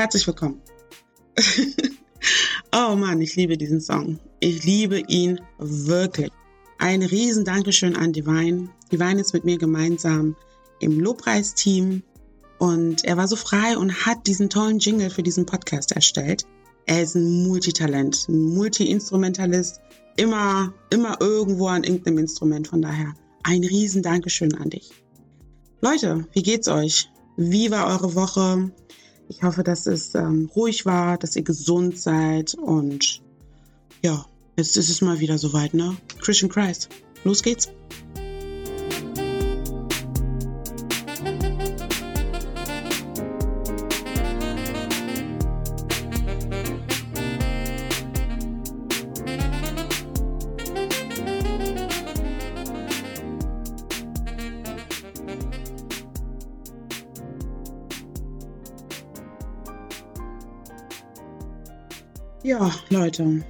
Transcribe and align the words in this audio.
herzlich 0.00 0.26
willkommen. 0.26 0.62
oh 2.74 2.96
Mann, 2.96 3.20
ich 3.20 3.36
liebe 3.36 3.58
diesen 3.58 3.82
Song. 3.82 4.18
Ich 4.40 4.64
liebe 4.64 4.98
ihn 5.08 5.38
wirklich. 5.58 6.30
Ein 6.78 7.02
riesen 7.02 7.44
Dankeschön 7.44 7.94
an 7.96 8.14
Divine. 8.14 8.70
Divine 8.90 9.20
ist 9.20 9.34
mit 9.34 9.44
mir 9.44 9.58
gemeinsam 9.58 10.36
im 10.78 10.98
Lobpreisteam 10.98 12.02
und 12.58 13.04
er 13.04 13.18
war 13.18 13.28
so 13.28 13.36
frei 13.36 13.76
und 13.76 14.06
hat 14.06 14.26
diesen 14.26 14.48
tollen 14.48 14.78
Jingle 14.78 15.10
für 15.10 15.22
diesen 15.22 15.44
Podcast 15.44 15.92
erstellt. 15.92 16.46
Er 16.86 17.02
ist 17.02 17.14
ein 17.14 17.46
Multitalent, 17.46 18.26
ein 18.26 18.40
Multi-Instrumentalist, 18.40 19.82
immer, 20.16 20.72
immer 20.88 21.18
irgendwo 21.20 21.66
an 21.66 21.84
irgendeinem 21.84 22.18
Instrument. 22.18 22.68
Von 22.68 22.80
daher 22.80 23.12
ein 23.42 23.62
riesen 23.64 24.02
Dankeschön 24.02 24.54
an 24.54 24.70
dich. 24.70 24.92
Leute, 25.82 26.26
wie 26.32 26.42
geht's 26.42 26.68
euch? 26.68 27.10
Wie 27.36 27.70
war 27.70 27.86
eure 27.86 28.14
Woche? 28.14 28.72
Ich 29.30 29.44
hoffe, 29.44 29.62
dass 29.62 29.86
es 29.86 30.16
ähm, 30.16 30.50
ruhig 30.56 30.86
war, 30.86 31.16
dass 31.16 31.36
ihr 31.36 31.44
gesund 31.44 31.96
seid 31.96 32.54
und 32.54 33.22
ja, 34.02 34.26
jetzt 34.56 34.76
ist 34.76 34.90
es 34.90 35.02
mal 35.02 35.20
wieder 35.20 35.38
soweit, 35.38 35.72
ne? 35.72 35.96
Christian 36.20 36.50
Christ. 36.50 36.88
Los 37.22 37.44
geht's. 37.44 37.68
Leute. 63.10 63.44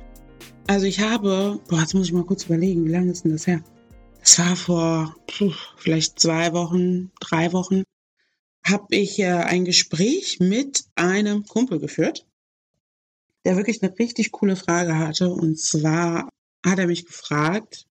Also 0.67 0.87
ich 0.87 1.01
habe, 1.01 1.61
boah, 1.69 1.81
jetzt 1.81 1.95
muss 1.95 2.07
ich 2.07 2.13
mal 2.13 2.25
kurz 2.25 2.45
überlegen, 2.45 2.87
wie 2.87 2.93
lange 2.93 3.13
ist 3.13 3.25
denn 3.25 3.33
das 3.33 3.47
her? 3.47 3.63
Das 4.21 4.39
war 4.39 4.57
vor 4.57 5.17
puh, 5.27 5.53
vielleicht 5.77 6.19
zwei 6.19 6.53
Wochen, 6.55 7.11
drei 7.21 7.53
Wochen, 7.53 7.83
habe 8.65 8.97
ich 8.97 9.19
äh, 9.19 9.27
ein 9.27 9.65
Gespräch 9.65 10.39
mit 10.41 10.85
einem 10.95 11.45
Kumpel 11.45 11.79
geführt, 11.79 12.27
der 13.45 13.57
wirklich 13.57 13.83
eine 13.83 13.99
richtig 13.99 14.33
coole 14.33 14.57
Frage 14.57 14.97
hatte. 14.97 15.31
Und 15.31 15.59
zwar 15.59 16.31
hat 16.65 16.79
er 16.79 16.87
mich 16.87 17.05
gefragt, 17.05 17.87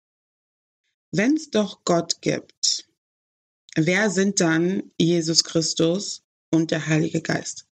wenn 1.11 1.35
es 1.35 1.51
doch 1.51 1.83
Gott 1.85 2.21
gibt, 2.21 2.87
wer 3.75 4.09
sind 4.09 4.39
dann 4.39 4.91
Jesus 4.97 5.43
Christus 5.43 6.23
und 6.51 6.71
der 6.71 6.87
Heilige 6.87 7.21
Geist? 7.21 7.68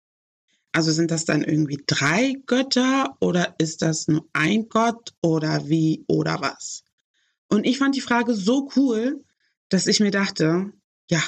Also 0.77 0.92
sind 0.92 1.10
das 1.10 1.24
dann 1.24 1.42
irgendwie 1.42 1.82
drei 1.86 2.34
Götter 2.44 3.16
oder 3.20 3.55
ist 3.56 3.80
das 3.80 4.08
nur 4.08 4.28
ein 4.34 4.69
Gott 4.69 5.14
oder 5.22 5.70
wie 5.70 6.05
oder 6.06 6.42
was? 6.42 6.84
Und 7.48 7.64
ich 7.64 7.78
fand 7.78 7.96
die 7.96 8.02
Frage 8.02 8.34
so 8.34 8.69
cool, 8.77 9.24
dass 9.70 9.86
ich 9.86 10.00
mir 10.00 10.10
dachte, 10.10 10.70
ja, 11.10 11.22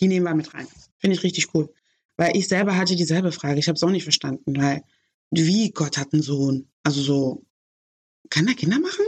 die 0.00 0.08
nehmen 0.08 0.26
wir 0.26 0.34
mit 0.34 0.52
rein. 0.52 0.66
Finde 0.96 1.14
ich 1.14 1.22
richtig 1.22 1.54
cool. 1.54 1.72
Weil 2.16 2.36
ich 2.36 2.48
selber 2.48 2.76
hatte 2.76 2.96
dieselbe 2.96 3.30
Frage. 3.30 3.60
Ich 3.60 3.68
habe 3.68 3.76
es 3.76 3.84
auch 3.84 3.90
nicht 3.90 4.02
verstanden, 4.02 4.56
weil 4.56 4.82
wie 5.30 5.70
Gott 5.70 5.96
hat 5.96 6.12
einen 6.12 6.22
Sohn? 6.22 6.66
Also 6.82 7.00
so, 7.00 7.46
kann 8.30 8.48
er 8.48 8.54
Kinder 8.54 8.80
machen? 8.80 9.06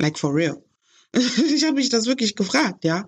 Like 0.00 0.18
for 0.18 0.34
real. 0.34 0.64
ich 1.12 1.62
habe 1.64 1.74
mich 1.74 1.90
das 1.90 2.06
wirklich 2.06 2.36
gefragt, 2.36 2.84
ja. 2.84 3.06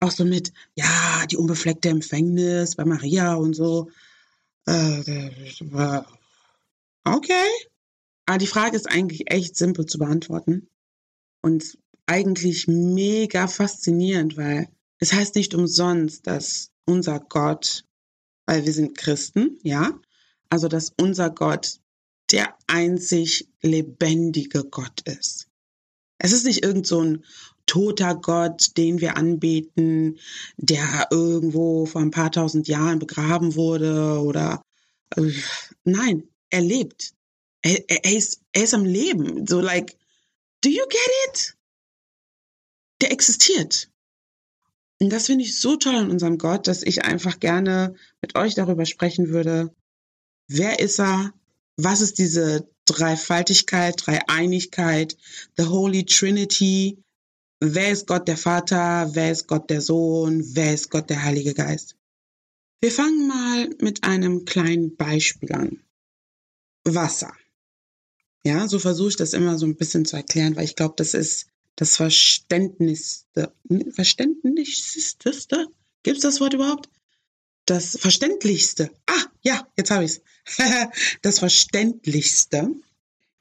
Auch 0.00 0.10
so 0.10 0.26
mit, 0.26 0.52
ja, 0.74 1.24
die 1.30 1.38
unbefleckte 1.38 1.88
Empfängnis 1.88 2.76
bei 2.76 2.84
Maria 2.84 3.32
und 3.32 3.54
so. 3.54 3.88
Äh, 4.68 6.02
okay. 7.04 7.48
Aber 8.26 8.38
die 8.38 8.46
Frage 8.46 8.76
ist 8.76 8.86
eigentlich 8.86 9.30
echt 9.30 9.56
simpel 9.56 9.86
zu 9.86 9.98
beantworten 9.98 10.68
und 11.42 11.78
eigentlich 12.04 12.68
mega 12.68 13.46
faszinierend, 13.48 14.36
weil 14.36 14.68
es 14.98 15.12
heißt 15.14 15.36
nicht 15.36 15.54
umsonst, 15.54 16.26
dass 16.26 16.70
unser 16.84 17.20
Gott, 17.20 17.84
weil 18.46 18.66
wir 18.66 18.72
sind 18.74 18.98
Christen, 18.98 19.58
ja, 19.62 19.98
also 20.50 20.68
dass 20.68 20.92
unser 21.00 21.30
Gott 21.30 21.80
der 22.30 22.54
einzig 22.66 23.48
lebendige 23.62 24.64
Gott 24.64 25.00
ist. 25.08 25.48
Es 26.18 26.32
ist 26.32 26.44
nicht 26.44 26.62
irgend 26.62 26.86
so 26.86 27.00
ein 27.02 27.24
toter 27.68 28.16
Gott, 28.16 28.76
den 28.76 29.00
wir 29.00 29.16
anbeten, 29.16 30.18
der 30.56 31.06
irgendwo 31.12 31.86
vor 31.86 32.00
ein 32.00 32.10
paar 32.10 32.32
tausend 32.32 32.66
Jahren 32.66 32.98
begraben 32.98 33.54
wurde 33.54 34.20
oder 34.20 34.62
äh, 35.14 35.30
nein, 35.84 36.24
er 36.50 36.62
lebt. 36.62 37.12
Er, 37.62 37.88
er, 37.88 38.04
er, 38.04 38.16
ist, 38.16 38.40
er 38.52 38.64
ist 38.64 38.74
am 38.74 38.84
Leben. 38.84 39.46
So 39.46 39.60
like, 39.60 39.96
do 40.62 40.70
you 40.70 40.84
get 40.88 41.10
it? 41.28 41.56
Der 43.00 43.12
existiert. 43.12 43.90
Und 45.00 45.10
das 45.10 45.26
finde 45.26 45.44
ich 45.44 45.60
so 45.60 45.76
toll 45.76 45.94
an 45.94 46.10
unserem 46.10 46.38
Gott, 46.38 46.66
dass 46.66 46.82
ich 46.82 47.04
einfach 47.04 47.38
gerne 47.38 47.94
mit 48.20 48.36
euch 48.36 48.54
darüber 48.54 48.84
sprechen 48.84 49.28
würde. 49.28 49.72
Wer 50.48 50.80
ist 50.80 50.98
er? 50.98 51.32
Was 51.76 52.00
ist 52.00 52.18
diese 52.18 52.68
Dreifaltigkeit, 52.86 53.94
Dreieinigkeit, 54.04 55.16
the 55.56 55.66
Holy 55.66 56.04
Trinity? 56.04 56.98
Wer 57.60 57.90
ist 57.90 58.06
Gott 58.06 58.28
der 58.28 58.36
Vater? 58.36 59.10
Wer 59.14 59.32
ist 59.32 59.48
Gott 59.48 59.68
der 59.68 59.80
Sohn? 59.80 60.54
Wer 60.54 60.74
ist 60.74 60.90
Gott 60.90 61.10
der 61.10 61.24
Heilige 61.24 61.54
Geist? 61.54 61.96
Wir 62.80 62.92
fangen 62.92 63.26
mal 63.26 63.70
mit 63.80 64.04
einem 64.04 64.44
kleinen 64.44 64.94
Beispiel 64.94 65.52
an. 65.52 65.82
Wasser. 66.84 67.32
Ja, 68.44 68.68
so 68.68 68.78
versuche 68.78 69.08
ich 69.08 69.16
das 69.16 69.32
immer 69.32 69.58
so 69.58 69.66
ein 69.66 69.76
bisschen 69.76 70.04
zu 70.04 70.16
erklären, 70.16 70.54
weil 70.54 70.64
ich 70.64 70.76
glaube, 70.76 70.94
das 70.96 71.14
ist 71.14 71.48
das 71.74 71.96
Verständnischste. 71.96 73.52
Verständlichste? 73.90 75.66
Gibt 76.04 76.18
es 76.18 76.22
das 76.22 76.40
Wort 76.40 76.54
überhaupt? 76.54 76.88
Das 77.66 77.98
Verständlichste. 77.98 78.90
Ah, 79.06 79.24
ja, 79.42 79.66
jetzt 79.76 79.90
habe 79.90 80.04
ich 80.04 80.12
es. 80.12 80.22
das 81.22 81.40
Verständlichste 81.40 82.70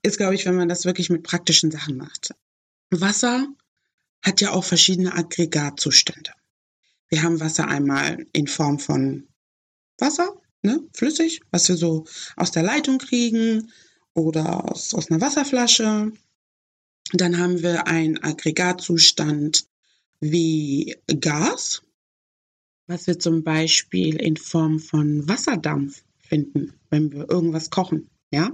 ist, 0.02 0.18
glaube 0.18 0.34
ich, 0.34 0.46
wenn 0.46 0.56
man 0.56 0.70
das 0.70 0.86
wirklich 0.86 1.12
mit 1.12 1.22
praktischen 1.24 1.70
Sachen 1.70 1.98
macht. 1.98 2.34
Wasser 2.90 3.48
hat 4.22 4.42
ja 4.42 4.52
auch 4.52 4.64
verschiedene 4.64 5.14
Aggregatzustände. 5.14 6.32
Wir 7.10 7.24
haben 7.24 7.40
Wasser 7.40 7.68
einmal 7.68 8.26
in 8.34 8.48
Form 8.48 8.80
von 8.80 9.28
Wasser, 9.98 10.42
ne, 10.62 10.82
flüssig, 10.94 11.42
was 11.52 11.70
wir 11.70 11.78
so 11.78 12.06
aus 12.36 12.52
der 12.52 12.64
Leitung 12.64 12.98
kriegen 12.98 13.72
oder 14.14 14.70
aus, 14.70 14.94
aus 14.94 15.10
einer 15.10 15.22
Wasserflasche. 15.22 16.12
Dann 17.14 17.38
haben 17.38 17.62
wir 17.62 17.88
einen 17.88 18.22
Aggregatzustand 18.22 19.66
wie 20.20 20.96
Gas, 21.20 21.84
was 22.88 23.08
wir 23.08 23.20
zum 23.20 23.44
Beispiel 23.44 24.16
in 24.20 24.36
Form 24.36 24.80
von 24.80 25.28
Wasserdampf 25.28 26.04
finden, 26.20 26.74
wenn 26.90 27.12
wir 27.12 27.30
irgendwas 27.30 27.70
kochen, 27.70 28.10
ja. 28.32 28.52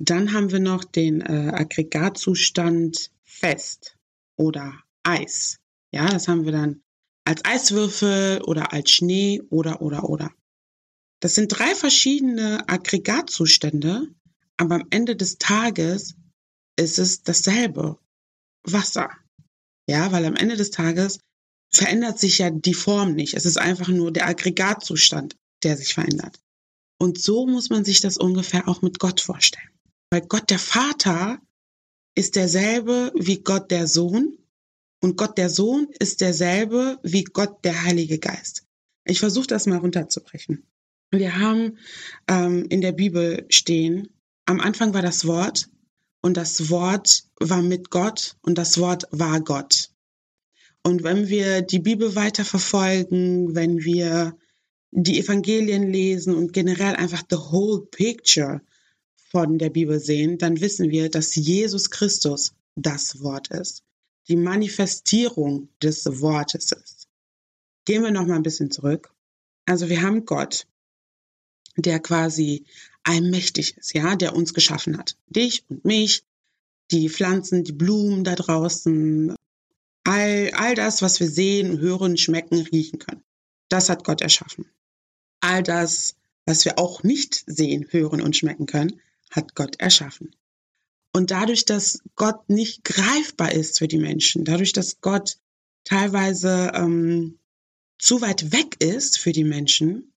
Dann 0.00 0.32
haben 0.32 0.52
wir 0.52 0.60
noch 0.60 0.84
den 0.84 1.20
äh, 1.20 1.52
Aggregatzustand 1.52 3.10
fest 3.24 3.97
oder 4.38 4.82
Eis. 5.02 5.58
Ja, 5.92 6.06
das 6.06 6.28
haben 6.28 6.44
wir 6.44 6.52
dann 6.52 6.82
als 7.24 7.44
Eiswürfel 7.44 8.40
oder 8.42 8.72
als 8.72 8.90
Schnee 8.90 9.42
oder 9.50 9.82
oder 9.82 10.08
oder. 10.08 10.32
Das 11.20 11.34
sind 11.34 11.48
drei 11.48 11.74
verschiedene 11.74 12.66
Aggregatzustände, 12.68 14.08
aber 14.56 14.76
am 14.76 14.86
Ende 14.90 15.16
des 15.16 15.36
Tages 15.38 16.14
ist 16.76 16.98
es 16.98 17.22
dasselbe. 17.22 17.98
Wasser. 18.64 19.10
Ja, 19.88 20.12
weil 20.12 20.24
am 20.24 20.36
Ende 20.36 20.56
des 20.56 20.70
Tages 20.70 21.18
verändert 21.72 22.18
sich 22.18 22.38
ja 22.38 22.50
die 22.50 22.74
Form 22.74 23.14
nicht. 23.14 23.34
Es 23.34 23.46
ist 23.46 23.58
einfach 23.58 23.88
nur 23.88 24.12
der 24.12 24.28
Aggregatzustand, 24.28 25.36
der 25.62 25.76
sich 25.76 25.94
verändert. 25.94 26.40
Und 26.98 27.20
so 27.20 27.46
muss 27.46 27.70
man 27.70 27.84
sich 27.84 28.00
das 28.00 28.16
ungefähr 28.16 28.68
auch 28.68 28.82
mit 28.82 28.98
Gott 28.98 29.20
vorstellen. 29.20 29.70
Weil 30.10 30.22
Gott 30.22 30.50
der 30.50 30.58
Vater 30.58 31.38
ist 32.18 32.34
derselbe 32.34 33.12
wie 33.14 33.44
Gott 33.44 33.70
der 33.70 33.86
Sohn 33.86 34.36
und 35.00 35.16
Gott 35.16 35.38
der 35.38 35.48
Sohn 35.48 35.86
ist 36.00 36.20
derselbe 36.20 36.98
wie 37.04 37.22
Gott 37.22 37.64
der 37.64 37.84
Heilige 37.84 38.18
Geist. 38.18 38.66
Ich 39.04 39.20
versuche 39.20 39.46
das 39.46 39.66
mal 39.66 39.78
runterzubrechen. 39.78 40.66
Wir 41.12 41.38
haben 41.38 41.78
ähm, 42.26 42.66
in 42.70 42.80
der 42.80 42.90
Bibel 42.90 43.46
stehen, 43.50 44.08
am 44.46 44.58
Anfang 44.58 44.94
war 44.94 45.02
das 45.02 45.28
Wort 45.28 45.68
und 46.20 46.36
das 46.36 46.70
Wort 46.70 47.22
war 47.38 47.62
mit 47.62 47.88
Gott 47.90 48.36
und 48.42 48.58
das 48.58 48.78
Wort 48.78 49.06
war 49.12 49.40
Gott. 49.40 49.90
Und 50.82 51.04
wenn 51.04 51.28
wir 51.28 51.62
die 51.62 51.78
Bibel 51.78 52.16
weiter 52.16 52.44
verfolgen, 52.44 53.54
wenn 53.54 53.84
wir 53.84 54.36
die 54.90 55.20
Evangelien 55.20 55.88
lesen 55.88 56.34
und 56.34 56.52
generell 56.52 56.96
einfach 56.96 57.22
the 57.30 57.36
whole 57.36 57.86
picture 57.92 58.60
von 59.30 59.58
der 59.58 59.70
Bibel 59.70 60.00
sehen, 60.00 60.38
dann 60.38 60.60
wissen 60.60 60.90
wir, 60.90 61.10
dass 61.10 61.34
Jesus 61.34 61.90
Christus 61.90 62.54
das 62.76 63.20
Wort 63.20 63.48
ist 63.48 63.82
die 64.28 64.36
Manifestierung 64.36 65.68
des 65.82 66.04
Wortes 66.20 66.72
ist. 66.72 67.08
gehen 67.84 68.02
wir 68.02 68.10
noch 68.10 68.26
mal 68.26 68.36
ein 68.36 68.42
bisschen 68.42 68.70
zurück. 68.70 69.12
Also 69.64 69.88
wir 69.88 70.02
haben 70.02 70.26
Gott, 70.26 70.66
der 71.76 71.98
quasi 72.00 72.66
allmächtig 73.02 73.76
ist, 73.78 73.94
ja, 73.94 74.16
der 74.16 74.36
uns 74.36 74.52
geschaffen 74.52 74.98
hat. 74.98 75.16
Dich 75.28 75.64
und 75.68 75.84
mich, 75.84 76.22
die 76.90 77.08
Pflanzen, 77.08 77.64
die 77.64 77.72
Blumen 77.72 78.24
da 78.24 78.34
draußen, 78.34 79.34
all, 80.04 80.50
all 80.54 80.74
das, 80.74 81.00
was 81.00 81.20
wir 81.20 81.28
sehen, 81.28 81.78
hören, 81.80 82.16
schmecken, 82.18 82.60
riechen 82.60 82.98
können. 82.98 83.24
Das 83.68 83.88
hat 83.88 84.04
Gott 84.04 84.20
erschaffen. 84.20 84.66
All 85.40 85.62
das, 85.62 86.16
was 86.44 86.64
wir 86.64 86.78
auch 86.78 87.02
nicht 87.02 87.44
sehen, 87.46 87.86
hören 87.90 88.20
und 88.20 88.36
schmecken 88.36 88.66
können, 88.66 89.00
hat 89.30 89.54
Gott 89.54 89.76
erschaffen. 89.80 90.34
Und 91.12 91.30
dadurch, 91.30 91.64
dass 91.64 92.02
Gott 92.16 92.48
nicht 92.48 92.84
greifbar 92.84 93.52
ist 93.52 93.78
für 93.78 93.88
die 93.88 93.98
Menschen, 93.98 94.44
dadurch, 94.44 94.72
dass 94.72 95.00
Gott 95.00 95.38
teilweise 95.84 96.72
ähm, 96.74 97.38
zu 97.98 98.20
weit 98.20 98.52
weg 98.52 98.76
ist 98.80 99.18
für 99.18 99.32
die 99.32 99.44
Menschen 99.44 100.12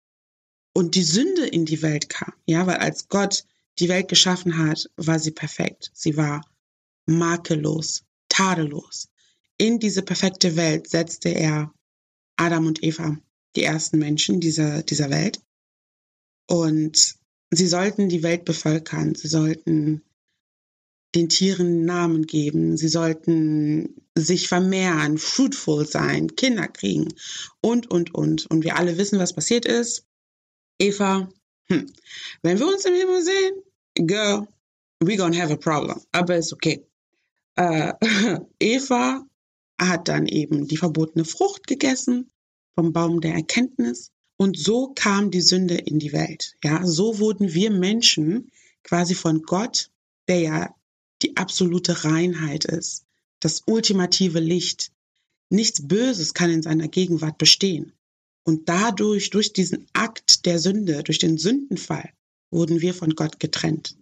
und 0.74 0.94
die 0.94 1.02
Sünde 1.02 1.46
in 1.46 1.64
die 1.64 1.82
Welt 1.82 2.08
kam, 2.08 2.32
ja, 2.46 2.66
weil 2.66 2.76
als 2.76 3.08
Gott 3.08 3.44
die 3.78 3.88
Welt 3.88 4.08
geschaffen 4.08 4.58
hat, 4.58 4.90
war 4.96 5.18
sie 5.18 5.30
perfekt. 5.30 5.90
Sie 5.94 6.16
war 6.16 6.42
makellos, 7.06 8.04
tadellos. 8.28 9.08
In 9.56 9.78
diese 9.78 10.02
perfekte 10.02 10.56
Welt 10.56 10.88
setzte 10.88 11.30
er 11.30 11.72
Adam 12.36 12.66
und 12.66 12.82
Eva, 12.82 13.18
die 13.56 13.64
ersten 13.64 13.98
Menschen 13.98 14.40
dieser, 14.40 14.82
dieser 14.82 15.10
Welt. 15.10 15.40
Und 16.46 17.16
sie 17.52 17.66
sollten 17.66 18.08
die 18.08 18.22
Welt 18.22 18.44
bevölkern. 18.44 19.14
Sie 19.14 19.28
sollten 19.28 20.02
den 21.14 21.28
Tieren 21.28 21.84
Namen 21.84 22.26
geben. 22.26 22.76
Sie 22.76 22.88
sollten 22.88 24.02
sich 24.16 24.48
vermehren, 24.48 25.18
fruitful 25.18 25.86
sein, 25.86 26.34
Kinder 26.36 26.68
kriegen 26.68 27.08
und, 27.60 27.90
und, 27.90 28.14
und. 28.14 28.46
Und 28.46 28.64
wir 28.64 28.76
alle 28.76 28.96
wissen, 28.98 29.18
was 29.18 29.34
passiert 29.34 29.66
ist. 29.66 30.06
Eva, 30.78 31.28
hm, 31.68 31.92
wenn 32.42 32.58
wir 32.58 32.66
uns 32.66 32.84
im 32.84 32.94
Himmel 32.94 33.22
sehen, 33.22 34.06
girl, 34.06 34.48
we 35.00 35.16
gonna 35.16 35.36
have 35.36 35.52
a 35.52 35.56
problem. 35.56 36.00
Aber 36.12 36.36
ist 36.36 36.52
okay. 36.52 36.86
Äh, 37.56 37.92
Eva 38.58 39.26
hat 39.80 40.08
dann 40.08 40.26
eben 40.26 40.66
die 40.66 40.76
verbotene 40.78 41.24
Frucht 41.24 41.66
gegessen 41.66 42.30
vom 42.74 42.92
Baum 42.92 43.20
der 43.20 43.34
Erkenntnis. 43.34 44.10
Und 44.42 44.58
so 44.58 44.88
kam 44.92 45.30
die 45.30 45.40
Sünde 45.40 45.76
in 45.76 46.00
die 46.00 46.12
Welt. 46.12 46.56
Ja, 46.64 46.84
so 46.84 47.20
wurden 47.20 47.54
wir 47.54 47.70
Menschen 47.70 48.50
quasi 48.82 49.14
von 49.14 49.42
Gott, 49.42 49.88
der 50.26 50.40
ja 50.40 50.74
die 51.22 51.36
absolute 51.36 52.02
Reinheit 52.02 52.64
ist, 52.64 53.04
das 53.38 53.62
ultimative 53.66 54.40
Licht. 54.40 54.90
Nichts 55.48 55.86
Böses 55.86 56.34
kann 56.34 56.50
in 56.50 56.60
seiner 56.60 56.88
Gegenwart 56.88 57.38
bestehen. 57.38 57.92
Und 58.42 58.68
dadurch, 58.68 59.30
durch 59.30 59.52
diesen 59.52 59.86
Akt 59.92 60.44
der 60.44 60.58
Sünde, 60.58 61.04
durch 61.04 61.20
den 61.20 61.38
Sündenfall, 61.38 62.10
wurden 62.50 62.80
wir 62.80 62.94
von 62.94 63.14
Gott 63.14 63.38
getrennt. 63.38 63.96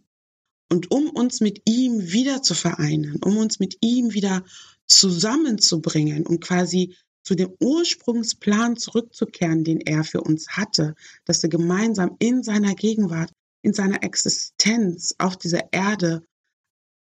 Und 0.70 0.90
um 0.90 1.10
uns 1.10 1.42
mit 1.42 1.60
ihm 1.66 2.12
wieder 2.12 2.42
zu 2.42 2.54
vereinen, 2.54 3.16
um 3.22 3.36
uns 3.36 3.60
mit 3.60 3.76
ihm 3.82 4.14
wieder 4.14 4.42
zusammenzubringen, 4.86 6.26
um 6.26 6.40
quasi 6.40 6.96
zu 7.22 7.34
dem 7.34 7.54
Ursprungsplan 7.60 8.76
zurückzukehren, 8.76 9.64
den 9.64 9.80
er 9.80 10.04
für 10.04 10.20
uns 10.20 10.48
hatte, 10.50 10.94
dass 11.24 11.42
wir 11.42 11.50
gemeinsam 11.50 12.16
in 12.18 12.42
seiner 12.42 12.74
Gegenwart, 12.74 13.30
in 13.62 13.74
seiner 13.74 14.02
Existenz 14.02 15.14
auf 15.18 15.36
dieser 15.36 15.72
Erde 15.72 16.22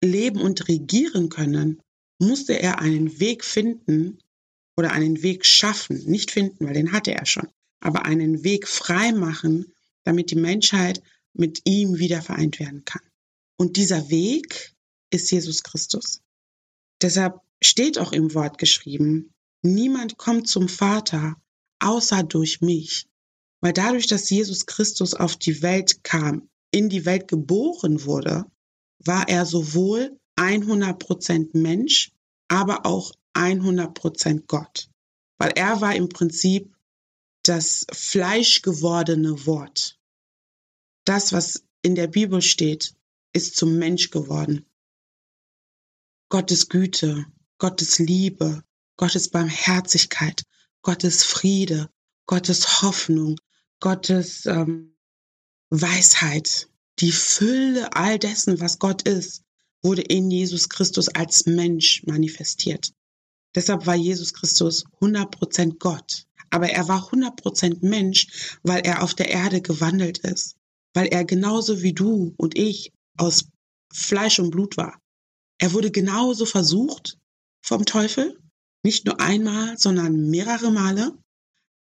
leben 0.03 0.41
und 0.41 0.67
regieren 0.67 1.29
können, 1.29 1.81
musste 2.19 2.53
er 2.53 2.79
einen 2.79 3.19
Weg 3.19 3.43
finden 3.43 4.19
oder 4.75 4.91
einen 4.91 5.21
Weg 5.21 5.45
schaffen, 5.45 6.03
nicht 6.05 6.31
finden, 6.31 6.65
weil 6.65 6.73
den 6.73 6.91
hatte 6.91 7.13
er 7.13 7.25
schon, 7.25 7.47
aber 7.79 8.05
einen 8.05 8.43
Weg 8.43 8.67
frei 8.67 9.11
machen, 9.11 9.73
damit 10.03 10.31
die 10.31 10.35
Menschheit 10.35 11.01
mit 11.33 11.61
ihm 11.65 11.99
wieder 11.99 12.21
vereint 12.21 12.59
werden 12.59 12.83
kann. 12.85 13.01
Und 13.57 13.77
dieser 13.77 14.09
Weg 14.09 14.73
ist 15.11 15.31
Jesus 15.31 15.63
Christus. 15.63 16.21
Deshalb 17.01 17.39
steht 17.61 17.97
auch 17.97 18.11
im 18.11 18.33
Wort 18.33 18.57
geschrieben, 18.57 19.33
niemand 19.61 20.17
kommt 20.17 20.47
zum 20.47 20.67
Vater 20.67 21.35
außer 21.79 22.23
durch 22.23 22.61
mich. 22.61 23.07
Weil 23.61 23.73
dadurch, 23.73 24.07
dass 24.07 24.29
Jesus 24.29 24.65
Christus 24.65 25.13
auf 25.13 25.35
die 25.35 25.61
Welt 25.61 26.03
kam, 26.03 26.49
in 26.71 26.89
die 26.89 27.05
Welt 27.05 27.27
geboren 27.27 28.05
wurde, 28.05 28.45
war 28.99 29.27
er 29.27 29.45
sowohl 29.45 30.17
100% 30.37 31.57
Mensch, 31.57 32.11
aber 32.47 32.85
auch 32.85 33.11
100% 33.33 34.45
Gott. 34.47 34.89
Weil 35.37 35.51
er 35.55 35.81
war 35.81 35.95
im 35.95 36.09
Prinzip 36.09 36.73
das 37.43 37.85
fleischgewordene 37.91 39.45
Wort. 39.45 39.99
Das, 41.05 41.33
was 41.33 41.63
in 41.81 41.95
der 41.95 42.07
Bibel 42.07 42.41
steht, 42.41 42.95
ist 43.33 43.55
zum 43.55 43.77
Mensch 43.77 44.11
geworden. 44.11 44.65
Gottes 46.29 46.69
Güte, 46.69 47.25
Gottes 47.57 47.99
Liebe, 47.99 48.63
Gottes 48.99 49.29
Barmherzigkeit, 49.29 50.43
Gottes 50.81 51.23
Friede, 51.23 51.89
Gottes 52.25 52.81
Hoffnung, 52.81 53.37
Gottes 53.79 54.45
ähm, 54.45 54.97
Weisheit, 55.69 56.67
die 56.99 57.13
Fülle 57.13 57.93
all 57.93 58.19
dessen, 58.19 58.59
was 58.59 58.77
Gott 58.77 59.03
ist, 59.03 59.43
wurde 59.81 60.01
in 60.01 60.29
Jesus 60.29 60.67
Christus 60.67 61.07
als 61.07 61.45
Mensch 61.45 62.03
manifestiert. 62.07 62.91
Deshalb 63.55 63.85
war 63.85 63.95
Jesus 63.95 64.33
Christus 64.33 64.83
100% 64.99 65.77
Gott. 65.79 66.25
Aber 66.49 66.69
er 66.69 66.89
war 66.89 67.09
100% 67.09 67.77
Mensch, 67.79 68.59
weil 68.63 68.81
er 68.81 69.01
auf 69.01 69.13
der 69.13 69.29
Erde 69.29 69.61
gewandelt 69.61 70.17
ist. 70.17 70.57
Weil 70.93 71.07
er 71.07 71.23
genauso 71.23 71.81
wie 71.81 71.93
du 71.93 72.33
und 72.35 72.57
ich 72.57 72.91
aus 73.15 73.45
Fleisch 73.93 74.39
und 74.39 74.51
Blut 74.51 74.75
war. 74.75 74.99
Er 75.57 75.71
wurde 75.71 75.89
genauso 75.89 76.45
versucht 76.45 77.17
vom 77.61 77.85
Teufel. 77.85 78.37
Nicht 78.83 79.05
nur 79.05 79.19
einmal, 79.19 79.77
sondern 79.77 80.29
mehrere 80.29 80.71
Male. 80.71 81.17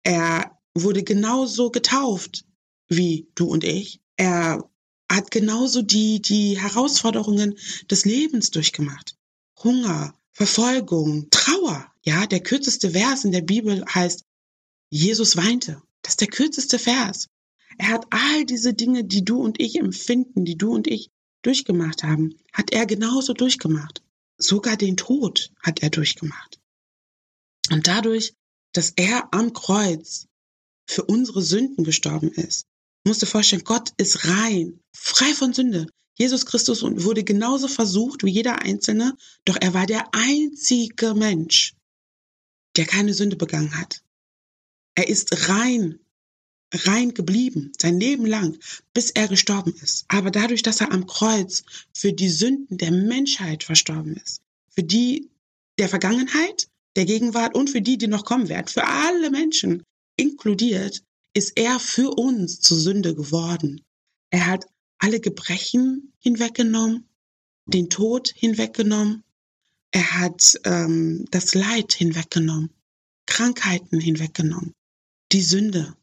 Er 0.02 0.58
wurde 0.74 1.02
genauso 1.02 1.70
getauft 1.70 2.44
wie 2.88 3.28
du 3.34 3.46
und 3.46 3.64
ich. 3.64 4.00
Er 4.16 4.68
hat 5.10 5.30
genauso 5.30 5.82
die, 5.82 6.20
die 6.20 6.58
Herausforderungen 6.58 7.58
des 7.90 8.04
Lebens 8.04 8.50
durchgemacht. 8.50 9.16
Hunger, 9.62 10.14
Verfolgung, 10.32 11.28
Trauer. 11.30 11.92
Ja, 12.02 12.26
der 12.26 12.40
kürzeste 12.40 12.90
Vers 12.90 13.24
in 13.24 13.32
der 13.32 13.42
Bibel 13.42 13.84
heißt, 13.86 14.24
Jesus 14.90 15.36
weinte. 15.36 15.82
Das 16.02 16.12
ist 16.12 16.20
der 16.20 16.28
kürzeste 16.28 16.78
Vers. 16.78 17.28
Er 17.76 17.88
hat 17.88 18.06
all 18.10 18.44
diese 18.44 18.72
Dinge, 18.72 19.04
die 19.04 19.24
du 19.24 19.38
und 19.40 19.60
ich 19.60 19.76
empfinden, 19.78 20.44
die 20.44 20.56
du 20.56 20.74
und 20.74 20.86
ich 20.86 21.10
durchgemacht 21.42 22.02
haben, 22.02 22.34
hat 22.52 22.72
er 22.72 22.86
genauso 22.86 23.34
durchgemacht. 23.34 24.02
Sogar 24.38 24.76
den 24.76 24.96
Tod 24.96 25.50
hat 25.62 25.82
er 25.82 25.90
durchgemacht. 25.90 26.58
Und 27.70 27.86
dadurch, 27.86 28.34
dass 28.72 28.92
er 28.96 29.32
am 29.32 29.52
Kreuz 29.52 30.26
für 30.86 31.04
unsere 31.04 31.42
Sünden 31.42 31.84
gestorben 31.84 32.30
ist, 32.32 32.66
musst 33.04 33.22
du 33.22 33.26
vorstellen, 33.26 33.64
Gott 33.64 33.92
ist 33.96 34.26
rein, 34.26 34.80
frei 34.92 35.34
von 35.34 35.52
Sünde. 35.52 35.86
Jesus 36.16 36.46
Christus 36.46 36.82
wurde 36.82 37.22
genauso 37.22 37.68
versucht 37.68 38.24
wie 38.24 38.30
jeder 38.30 38.60
Einzelne, 38.62 39.16
doch 39.44 39.56
er 39.60 39.72
war 39.72 39.86
der 39.86 40.08
einzige 40.12 41.14
Mensch, 41.14 41.74
der 42.76 42.86
keine 42.86 43.14
Sünde 43.14 43.36
begangen 43.36 43.78
hat. 43.78 44.02
Er 44.94 45.08
ist 45.08 45.48
rein, 45.48 46.00
rein 46.74 47.14
geblieben, 47.14 47.72
sein 47.80 48.00
Leben 48.00 48.26
lang, 48.26 48.58
bis 48.92 49.10
er 49.10 49.28
gestorben 49.28 49.74
ist. 49.80 50.04
Aber 50.08 50.30
dadurch, 50.30 50.62
dass 50.62 50.80
er 50.80 50.90
am 50.90 51.06
Kreuz 51.06 51.62
für 51.92 52.12
die 52.12 52.28
Sünden 52.28 52.78
der 52.78 52.90
Menschheit 52.90 53.62
verstorben 53.62 54.16
ist, 54.16 54.42
für 54.70 54.82
die 54.82 55.30
der 55.78 55.88
Vergangenheit, 55.88 56.68
der 56.96 57.04
Gegenwart 57.04 57.54
und 57.54 57.70
für 57.70 57.82
die, 57.82 57.98
die 57.98 58.08
noch 58.08 58.24
kommen 58.24 58.48
werden, 58.48 58.68
für 58.68 58.84
alle 58.86 59.30
Menschen 59.30 59.82
inkludiert, 60.16 61.02
ist 61.34 61.52
er 61.56 61.78
für 61.78 62.10
uns 62.10 62.60
zur 62.60 62.78
Sünde 62.78 63.14
geworden. 63.14 63.82
Er 64.30 64.46
hat 64.46 64.66
alle 64.98 65.20
Gebrechen 65.20 66.12
hinweggenommen, 66.18 67.08
den 67.66 67.88
Tod 67.90 68.32
hinweggenommen, 68.34 69.22
er 69.90 70.20
hat 70.20 70.58
ähm, 70.64 71.24
das 71.30 71.54
Leid 71.54 71.94
hinweggenommen, 71.94 72.70
Krankheiten 73.26 74.00
hinweggenommen, 74.00 74.74
die 75.32 75.42
Sünde. 75.42 75.96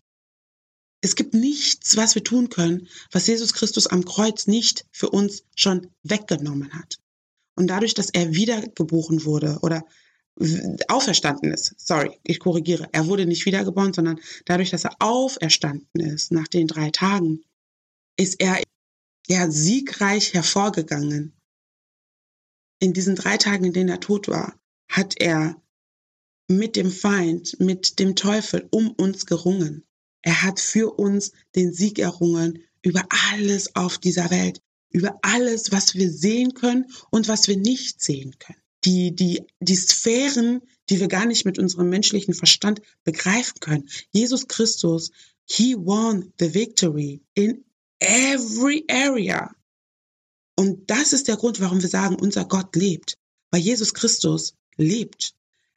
Es 1.01 1.15
gibt 1.15 1.35
nichts, 1.35 1.97
was 1.97 2.15
wir 2.15 2.23
tun 2.23 2.49
können, 2.49 2.87
was 3.11 3.27
Jesus 3.27 3.53
Christus 3.53 3.85
am 3.85 4.05
Kreuz 4.05 4.47
nicht 4.47 4.85
für 4.91 5.09
uns 5.09 5.43
schon 5.55 5.91
weggenommen 6.01 6.73
hat. 6.73 6.97
Und 7.55 7.67
dadurch, 7.67 7.93
dass 7.93 8.09
er 8.09 8.33
wiedergeboren 8.33 9.23
wurde 9.23 9.59
oder 9.61 9.85
auferstanden 10.87 11.53
ist. 11.53 11.73
Sorry, 11.77 12.19
ich 12.23 12.39
korrigiere. 12.39 12.89
Er 12.91 13.07
wurde 13.07 13.25
nicht 13.25 13.45
wiedergeboren, 13.45 13.93
sondern 13.93 14.19
dadurch, 14.45 14.69
dass 14.69 14.83
er 14.83 14.95
auferstanden 14.99 16.01
ist 16.01 16.31
nach 16.31 16.47
den 16.47 16.67
drei 16.67 16.89
Tagen, 16.91 17.43
ist 18.17 18.41
er 18.41 18.61
ja 19.27 19.49
siegreich 19.49 20.33
hervorgegangen. 20.33 21.33
In 22.79 22.93
diesen 22.93 23.15
drei 23.15 23.37
Tagen, 23.37 23.65
in 23.65 23.73
denen 23.73 23.89
er 23.89 23.99
tot 23.99 24.27
war, 24.27 24.59
hat 24.89 25.15
er 25.19 25.61
mit 26.47 26.75
dem 26.75 26.91
Feind, 26.91 27.59
mit 27.59 27.99
dem 27.99 28.15
Teufel 28.15 28.67
um 28.71 28.91
uns 28.91 29.25
gerungen. 29.25 29.83
Er 30.21 30.43
hat 30.43 30.59
für 30.59 30.97
uns 30.99 31.31
den 31.55 31.73
Sieg 31.73 31.97
errungen 31.97 32.63
über 32.81 33.05
alles 33.31 33.75
auf 33.75 33.97
dieser 33.97 34.29
Welt, 34.31 34.61
über 34.89 35.17
alles, 35.21 35.71
was 35.71 35.95
wir 35.95 36.11
sehen 36.11 36.53
können 36.53 36.85
und 37.09 37.27
was 37.27 37.47
wir 37.47 37.57
nicht 37.57 38.01
sehen 38.01 38.37
können. 38.37 38.64
Die, 38.85 39.15
die, 39.15 39.41
die 39.59 39.75
Sphären, 39.75 40.61
die 40.89 40.99
wir 40.99 41.07
gar 41.07 41.25
nicht 41.25 41.45
mit 41.45 41.57
unserem 41.59 41.89
menschlichen 41.89 42.33
Verstand 42.33 42.81
begreifen 43.03 43.59
können. 43.59 43.89
Jesus 44.11 44.47
Christus, 44.47 45.11
he 45.45 45.75
won 45.75 46.31
the 46.39 46.53
victory 46.53 47.21
in 47.33 47.65
every 47.99 48.85
area. 48.89 49.55
Und 50.55 50.89
das 50.89 51.13
ist 51.13 51.27
der 51.27 51.37
Grund, 51.37 51.59
warum 51.59 51.81
wir 51.81 51.89
sagen, 51.89 52.15
unser 52.15 52.45
Gott 52.45 52.75
lebt. 52.75 53.17
Weil 53.51 53.61
Jesus 53.61 53.93
Christus 53.93 54.53
lebt. 54.77 55.33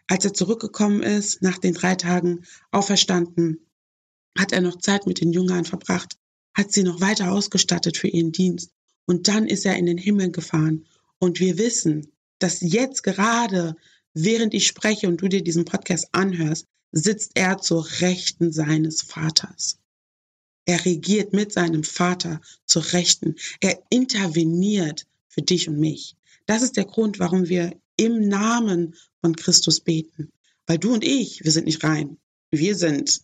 Als 0.07 0.25
er 0.25 0.33
zurückgekommen 0.33 1.03
ist, 1.03 1.43
nach 1.43 1.59
den 1.59 1.75
drei 1.75 1.95
Tagen 1.95 2.45
auferstanden, 2.71 3.67
hat 4.37 4.53
er 4.53 4.61
noch 4.61 4.79
Zeit 4.79 5.07
mit 5.07 5.21
den 5.21 5.33
Jüngern 5.33 5.65
verbracht, 5.65 6.17
hat 6.55 6.73
sie 6.73 6.83
noch 6.83 7.01
weiter 7.01 7.33
ausgestattet 7.33 7.97
für 7.97 8.09
ihren 8.09 8.33
Dienst. 8.33 8.71
Und 9.05 9.29
dann 9.29 9.47
ist 9.47 9.67
er 9.67 9.77
in 9.77 9.87
den 9.87 9.99
Himmel 9.99 10.31
gefahren. 10.31 10.87
Und 11.19 11.41
wir 11.41 11.59
wissen, 11.59 12.13
dass 12.39 12.61
jetzt 12.61 13.03
gerade, 13.03 13.77
während 14.15 14.55
ich 14.55 14.67
spreche 14.67 15.09
und 15.09 15.21
du 15.21 15.29
dir 15.29 15.43
diesen 15.43 15.65
Podcast 15.65 16.09
anhörst, 16.13 16.67
sitzt 16.93 17.33
er 17.35 17.59
zur 17.59 17.87
Rechten 18.01 18.53
seines 18.53 19.03
Vaters. 19.03 19.79
Er 20.65 20.85
regiert 20.85 21.33
mit 21.33 21.53
seinem 21.53 21.83
Vater 21.83 22.41
zur 22.67 22.93
Rechten. 22.93 23.37
Er 23.61 23.83
interveniert 23.91 25.07
für 25.29 25.43
dich 25.43 25.69
und 25.69 25.79
mich. 25.79 26.15
Das 26.47 26.63
ist 26.63 26.77
der 26.77 26.85
Grund, 26.85 27.19
warum 27.19 27.49
wir 27.49 27.79
im 27.97 28.29
Namen 28.29 28.95
von 29.21 29.35
Christus 29.35 29.81
beten. 29.81 30.31
Weil 30.67 30.79
du 30.79 30.93
und 30.93 31.05
ich, 31.05 31.45
wir 31.45 31.53
sind 31.53 31.65
nicht 31.65 31.85
rein. 31.85 32.19
Wir 32.51 32.75
sind, 32.75 33.23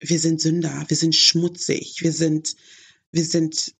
wir 0.00 0.18
sind 0.18 0.40
Sünder, 0.40 0.84
wir 0.88 0.96
sind 0.96 1.14
schmutzig, 1.14 2.02
wir 2.02 2.12
sind, 2.12 2.56
wir 3.12 3.24
sind 3.24 3.74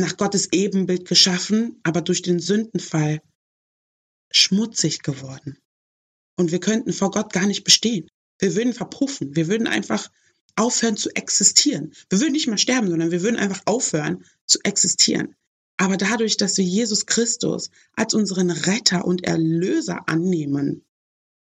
nach 0.00 0.16
Gottes 0.16 0.48
Ebenbild 0.52 1.06
geschaffen, 1.06 1.80
aber 1.82 2.02
durch 2.02 2.22
den 2.22 2.40
Sündenfall 2.40 3.22
schmutzig 4.30 5.02
geworden. 5.02 5.58
Und 6.36 6.50
wir 6.50 6.60
könnten 6.60 6.92
vor 6.92 7.10
Gott 7.10 7.32
gar 7.32 7.46
nicht 7.46 7.64
bestehen. 7.64 8.08
Wir 8.38 8.56
würden 8.56 8.74
verpuffen. 8.74 9.36
Wir 9.36 9.46
würden 9.48 9.68
einfach 9.68 10.10
aufhören 10.56 10.96
zu 10.96 11.10
existieren. 11.10 11.92
Wir 12.10 12.20
würden 12.20 12.32
nicht 12.32 12.48
mal 12.48 12.58
sterben, 12.58 12.88
sondern 12.88 13.10
wir 13.10 13.22
würden 13.22 13.36
einfach 13.36 13.62
aufhören 13.66 14.24
zu 14.46 14.58
existieren. 14.64 15.34
Aber 15.76 15.96
dadurch, 15.96 16.36
dass 16.36 16.56
wir 16.56 16.64
Jesus 16.64 17.06
Christus 17.06 17.70
als 17.94 18.14
unseren 18.14 18.50
Retter 18.50 19.04
und 19.04 19.24
Erlöser 19.24 20.08
annehmen, 20.08 20.84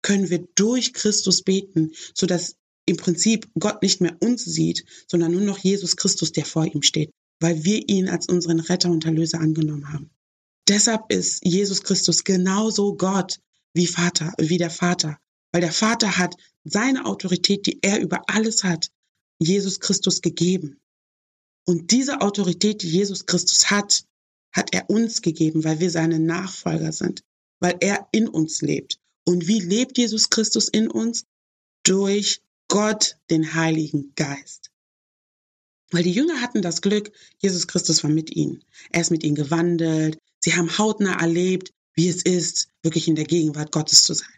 können 0.02 0.30
wir 0.30 0.46
durch 0.54 0.94
Christus 0.94 1.42
beten, 1.42 1.92
sodass 2.14 2.56
im 2.86 2.96
Prinzip 2.96 3.48
Gott 3.58 3.82
nicht 3.82 4.00
mehr 4.00 4.16
uns 4.20 4.44
sieht, 4.44 4.84
sondern 5.08 5.32
nur 5.32 5.40
noch 5.40 5.58
Jesus 5.58 5.96
Christus, 5.96 6.32
der 6.32 6.44
vor 6.44 6.64
ihm 6.64 6.82
steht, 6.82 7.10
weil 7.40 7.64
wir 7.64 7.88
ihn 7.88 8.08
als 8.08 8.28
unseren 8.28 8.60
Retter 8.60 8.90
und 8.90 9.04
Erlöser 9.04 9.40
angenommen 9.40 9.92
haben. 9.92 10.10
Deshalb 10.68 11.12
ist 11.12 11.44
Jesus 11.44 11.82
Christus 11.82 12.24
genauso 12.24 12.96
Gott 12.96 13.40
wie 13.74 13.86
Vater, 13.86 14.32
wie 14.38 14.58
der 14.58 14.70
Vater, 14.70 15.18
weil 15.52 15.60
der 15.60 15.72
Vater 15.72 16.16
hat 16.16 16.36
seine 16.64 17.04
Autorität, 17.04 17.66
die 17.66 17.78
er 17.82 18.00
über 18.00 18.22
alles 18.26 18.64
hat, 18.64 18.90
Jesus 19.38 19.80
Christus 19.80 20.22
gegeben. 20.22 20.80
Und 21.66 21.90
diese 21.90 22.20
Autorität, 22.20 22.82
die 22.82 22.90
Jesus 22.90 23.26
Christus 23.26 23.70
hat, 23.70 24.04
hat 24.52 24.72
er 24.72 24.88
uns 24.88 25.20
gegeben, 25.20 25.64
weil 25.64 25.80
wir 25.80 25.90
seine 25.90 26.18
Nachfolger 26.18 26.92
sind, 26.92 27.22
weil 27.60 27.76
er 27.80 28.08
in 28.12 28.28
uns 28.28 28.62
lebt. 28.62 28.98
Und 29.24 29.46
wie 29.48 29.60
lebt 29.60 29.98
Jesus 29.98 30.30
Christus 30.30 30.68
in 30.68 30.88
uns? 30.88 31.26
Durch 31.82 32.40
Gott, 32.68 33.16
den 33.30 33.54
Heiligen 33.54 34.12
Geist. 34.14 34.70
Weil 35.90 36.02
die 36.02 36.12
Jünger 36.12 36.40
hatten 36.40 36.62
das 36.62 36.82
Glück, 36.82 37.12
Jesus 37.38 37.66
Christus 37.66 38.02
war 38.02 38.10
mit 38.10 38.34
ihnen. 38.34 38.64
Er 38.90 39.00
ist 39.00 39.10
mit 39.10 39.22
ihnen 39.22 39.36
gewandelt. 39.36 40.18
Sie 40.40 40.54
haben 40.54 40.78
hautnah 40.78 41.20
erlebt, 41.20 41.72
wie 41.94 42.08
es 42.08 42.22
ist, 42.22 42.68
wirklich 42.82 43.08
in 43.08 43.14
der 43.14 43.24
Gegenwart 43.24 43.72
Gottes 43.72 44.02
zu 44.02 44.14
sein. 44.14 44.28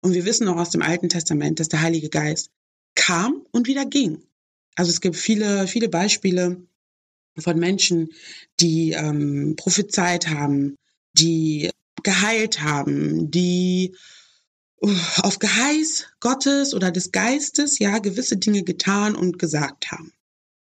Und 0.00 0.14
wir 0.14 0.24
wissen 0.24 0.48
auch 0.48 0.56
aus 0.56 0.70
dem 0.70 0.82
Alten 0.82 1.08
Testament, 1.08 1.60
dass 1.60 1.68
der 1.68 1.82
Heilige 1.82 2.08
Geist 2.08 2.50
kam 2.94 3.44
und 3.52 3.66
wieder 3.66 3.84
ging. 3.84 4.22
Also 4.74 4.90
es 4.90 5.00
gibt 5.00 5.16
viele, 5.16 5.66
viele 5.68 5.88
Beispiele 5.88 6.66
von 7.38 7.58
Menschen, 7.58 8.10
die 8.60 8.92
ähm, 8.92 9.54
prophezeit 9.56 10.28
haben, 10.28 10.76
die 11.14 11.70
geheilt 12.02 12.62
haben, 12.62 13.30
die 13.30 13.94
uh, 14.82 14.94
auf 15.18 15.38
Geheiß 15.38 16.06
Gottes 16.20 16.74
oder 16.74 16.90
des 16.90 17.12
Geistes 17.12 17.78
ja 17.78 17.98
gewisse 17.98 18.36
Dinge 18.36 18.62
getan 18.64 19.14
und 19.14 19.38
gesagt 19.38 19.90
haben. 19.90 20.12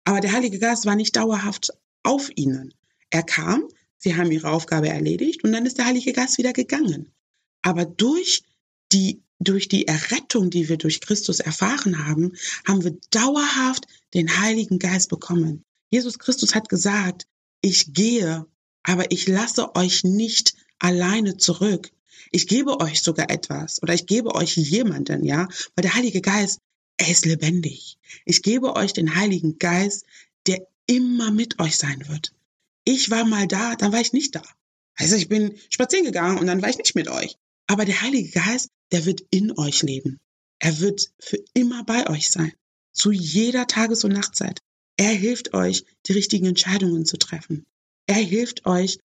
Aber 0.07 0.21
der 0.21 0.33
Heilige 0.33 0.61
Geist 0.61 0.87
war 0.87 0.95
nicht 0.95 1.17
dauerhaft 1.17 1.73
auf 2.05 2.31
ihnen. 2.37 2.73
Er 3.11 3.25
kam, 3.25 3.69
sie 3.99 4.17
haben 4.17 4.31
ihre 4.31 4.51
Aufgabe 4.51 4.89
erledigt 4.89 5.43
und 5.43 5.53
dann 5.53 5.67
ist 5.67 5.79
der 5.79 5.87
Heilige 5.87 6.13
Geist 6.13 6.39
wieder 6.39 6.53
gegangen. 6.53 7.13
Aber 7.63 7.85
durch 7.85 8.45
die 8.93 9.23
durch 9.39 9.69
die 9.69 9.87
Errettung, 9.87 10.49
die 10.49 10.71
wir 10.71 10.79
durch 10.79 11.03
Christus 11.03 11.41
erfahren 11.41 12.07
haben, 12.07 12.33
haben 12.67 12.85
wir 12.85 12.97
dauerhaft 13.11 13.87
den 14.15 14.41
Heiligen 14.41 14.79
Geist 14.79 15.11
bekommen. 15.11 15.63
Jesus 15.91 16.19
Christus 16.19 16.55
hat 16.55 16.71
gesagt, 16.71 17.27
ich 17.61 17.93
gehe, 17.93 18.47
aber 18.83 19.11
ich 19.11 19.27
lasse 19.27 19.75
euch 19.77 20.05
nicht 20.05 20.55
alleine 20.79 21.37
zurück. 21.37 21.91
Ich 22.31 22.47
gebe 22.47 22.81
euch 22.81 23.03
sogar 23.03 23.29
etwas 23.31 23.83
oder 23.83 23.93
ich 23.93 24.07
gebe 24.07 24.35
euch 24.35 24.57
jemanden, 24.57 25.23
ja, 25.23 25.49
weil 25.75 25.83
der 25.83 25.95
Heilige 25.95 26.23
Geist, 26.23 26.61
er 26.99 27.09
ist 27.09 27.27
lebendig. 27.27 27.99
Ich 28.25 28.43
gebe 28.43 28.75
euch 28.75 28.93
den 28.93 29.15
Heiligen 29.15 29.59
Geist, 29.59 30.05
der 30.47 30.67
immer 30.87 31.31
mit 31.31 31.59
euch 31.61 31.77
sein 31.77 32.09
wird. 32.09 32.33
Ich 32.85 33.11
war 33.11 33.25
mal 33.25 33.47
da, 33.47 33.75
dann 33.77 33.93
war 33.93 34.01
ich 34.01 34.13
nicht 34.13 34.35
da. 34.35 34.43
Also 34.97 35.17
ich 35.17 35.29
bin 35.29 35.59
spazieren 35.71 36.07
gegangen 36.07 36.39
und 36.39 36.47
dann 36.47 36.63
war 36.63 36.71
ich 36.71 36.79
nicht 36.79 36.95
mit 36.95 37.09
euch. 37.09 37.37
Aber 37.67 37.85
der 37.85 38.01
Heilige 38.01 38.31
Geist, 38.31 38.71
der 38.93 39.05
wird 39.05 39.25
in 39.31 39.57
euch 39.59 39.83
leben. 39.83 40.19
Er 40.59 40.81
wird 40.81 41.11
für 41.19 41.39
immer 41.53 41.85
bei 41.85 42.09
euch 42.09 42.31
sein. 42.31 42.53
Zu 42.93 43.13
jeder 43.13 43.67
Tages- 43.67 44.05
und 44.05 44.13
Nachtzeit. 44.13 44.61
Er 44.97 45.11
hilft 45.11 45.53
euch, 45.53 45.85
die 46.07 46.13
richtigen 46.13 46.47
Entscheidungen 46.47 47.05
zu 47.05 47.19
treffen. 47.19 47.67
Er 48.07 48.15
hilft 48.15 48.65
euch, 48.65 48.99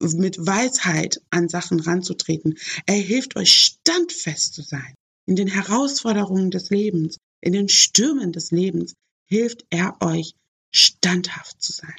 mit 0.00 0.44
Weisheit 0.44 1.22
an 1.30 1.48
Sachen 1.48 1.80
ranzutreten. 1.80 2.58
Er 2.86 2.96
hilft 2.96 3.36
euch, 3.36 3.52
standfest 3.52 4.54
zu 4.54 4.62
sein. 4.62 4.94
In 5.26 5.36
den 5.36 5.48
Herausforderungen 5.48 6.50
des 6.50 6.70
Lebens, 6.70 7.16
in 7.46 7.52
den 7.52 7.68
Stürmen 7.68 8.32
des 8.32 8.50
Lebens 8.50 8.94
hilft 9.24 9.64
er 9.70 9.96
euch, 10.02 10.34
standhaft 10.72 11.62
zu 11.62 11.72
sein. 11.72 11.94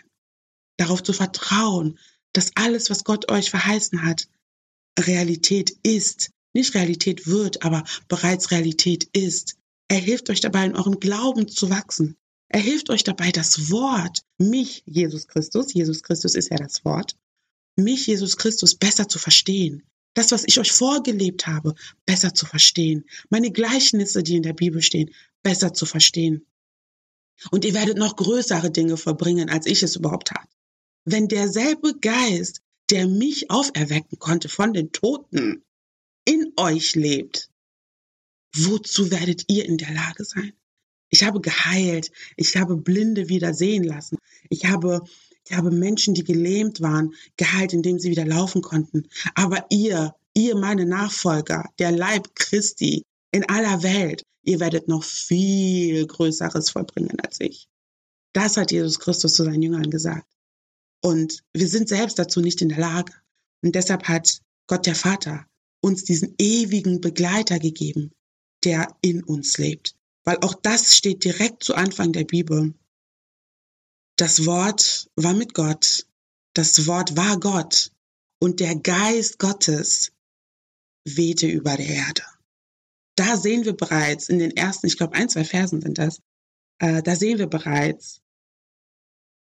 Darauf 0.76 1.02
zu 1.02 1.14
vertrauen, 1.14 1.98
dass 2.34 2.52
alles, 2.56 2.90
was 2.90 3.06
Gott 3.06 3.32
euch 3.32 3.50
verheißen 3.50 4.04
hat, 4.04 4.28
Realität 5.00 5.78
ist. 5.84 6.32
Nicht 6.54 6.76
Realität 6.76 7.28
wird, 7.28 7.64
aber 7.64 7.86
bereits 8.10 8.52
Realität 8.52 9.06
ist. 9.14 9.56
Er 9.88 10.00
hilft 10.00 10.30
euch 10.30 10.42
dabei, 10.42 10.66
in 10.66 10.76
eurem 10.76 11.00
Glauben 11.00 11.48
zu 11.48 11.70
wachsen. 11.70 12.18
Er 12.50 12.60
hilft 12.60 12.90
euch 12.90 13.06
dabei, 13.06 13.32
das 13.32 13.72
Wort, 13.72 14.24
mich, 14.38 14.84
Jesus 14.86 15.28
Christus, 15.30 15.74
Jesus 15.74 16.04
Christus 16.04 16.36
ist 16.36 16.50
ja 16.50 16.58
das 16.58 16.84
Wort, 16.84 17.16
mich, 17.78 18.06
Jesus 18.08 18.36
Christus, 18.36 18.76
besser 18.76 19.08
zu 19.08 19.18
verstehen. 19.18 19.84
Das, 20.18 20.32
was 20.32 20.46
ich 20.48 20.60
euch 20.60 20.72
vorgelebt 20.72 21.46
habe, 21.46 21.76
besser 22.08 22.34
zu 22.34 22.48
verstehen. 22.48 23.06
Meine 23.30 23.52
Gleichnisse, 23.52 24.24
die 24.24 24.36
in 24.36 24.42
der 24.42 24.54
Bibel 24.54 24.82
stehen, 24.82 25.14
besser 25.44 25.76
zu 25.76 25.86
verstehen. 25.86 26.44
Und 27.52 27.66
ihr 27.66 27.76
werdet 27.76 28.00
noch 28.00 28.16
größere 28.16 28.72
Dinge 28.72 28.98
verbringen, 28.98 29.48
als 29.52 29.68
ich 29.68 29.84
es 29.84 29.96
überhaupt 29.96 30.30
tat. 30.30 30.48
Wenn 31.06 31.28
derselbe 31.28 32.00
Geist, 32.00 32.64
der 32.90 33.06
mich 33.06 33.52
auferwecken 33.52 34.18
konnte 34.18 34.50
von 34.50 34.74
den 34.74 34.92
Toten, 34.92 35.64
in 36.26 36.52
euch 36.56 36.96
lebt, 36.96 37.52
wozu 38.56 39.12
werdet 39.12 39.44
ihr 39.50 39.66
in 39.66 39.78
der 39.78 39.94
Lage 39.94 40.26
sein? 40.26 40.54
Ich 41.10 41.26
habe 41.26 41.42
geheilt. 41.42 42.12
Ich 42.38 42.58
habe 42.58 42.76
Blinde 42.76 43.30
wieder 43.30 43.54
sehen 43.54 43.84
lassen. 43.84 44.18
Ich 44.50 44.66
habe, 44.66 45.04
ich 45.50 45.56
habe 45.56 45.72
Menschen, 45.72 46.14
die 46.14 46.24
gelähmt 46.24 46.82
waren, 46.82 47.14
geheilt, 47.38 47.74
indem 47.74 48.00
sie 48.00 48.10
wieder 48.10 48.26
laufen 48.26 48.62
konnten. 48.62 49.08
Aber 49.36 49.66
ihr, 49.70 50.16
ihr 50.34 50.56
meine 50.56 50.86
Nachfolger, 50.86 51.70
der 51.80 51.92
Leib 51.92 52.36
Christi 52.36 53.04
in 53.32 53.48
aller 53.50 53.84
Welt, 53.84 54.24
ihr 54.44 54.60
werdet 54.60 54.88
noch 54.88 55.04
viel 55.04 56.06
Größeres 56.06 56.70
vollbringen 56.70 57.20
als 57.22 57.40
ich. 57.40 57.68
Das 58.34 58.58
hat 58.58 58.72
Jesus 58.72 59.00
Christus 59.00 59.34
zu 59.34 59.44
seinen 59.44 59.62
Jüngern 59.62 59.90
gesagt. 59.90 60.28
Und 61.02 61.44
wir 61.54 61.68
sind 61.68 61.90
selbst 61.90 62.20
dazu 62.20 62.42
nicht 62.42 62.62
in 62.62 62.70
der 62.70 62.80
Lage. 62.80 63.14
Und 63.64 63.76
deshalb 63.76 64.08
hat 64.08 64.42
Gott 64.68 64.86
der 64.86 64.96
Vater 64.96 65.46
uns 65.82 66.04
diesen 66.04 66.36
ewigen 66.40 67.02
Begleiter 67.02 67.60
gegeben, 67.60 68.12
der 68.64 68.88
in 69.02 69.24
uns 69.24 69.58
lebt 69.58 69.98
weil 70.28 70.40
auch 70.42 70.56
das 70.56 70.94
steht 70.94 71.24
direkt 71.24 71.64
zu 71.64 71.74
Anfang 71.74 72.12
der 72.12 72.26
Bibel. 72.26 72.74
Das 74.18 74.48
Wort 74.48 75.10
war 75.16 75.34
mit 75.34 75.54
Gott, 75.54 76.08
das 76.54 76.88
Wort 76.88 77.16
war 77.16 77.40
Gott 77.40 77.92
und 78.40 78.60
der 78.60 78.76
Geist 78.76 79.38
Gottes 79.38 80.12
wehte 81.06 81.48
über 81.48 81.78
der 81.78 81.88
Erde. 81.88 82.24
Da 83.16 83.38
sehen 83.38 83.66
wir 83.66 83.74
bereits 83.74 84.28
in 84.28 84.40
den 84.40 84.58
ersten, 84.58 84.88
ich 84.88 84.98
glaube 84.98 85.16
ein, 85.16 85.30
zwei 85.30 85.44
Versen 85.44 85.82
sind 85.82 86.00
das, 86.00 86.20
äh, 86.80 87.04
da 87.04 87.16
sehen 87.16 87.38
wir 87.38 87.48
bereits 87.48 88.22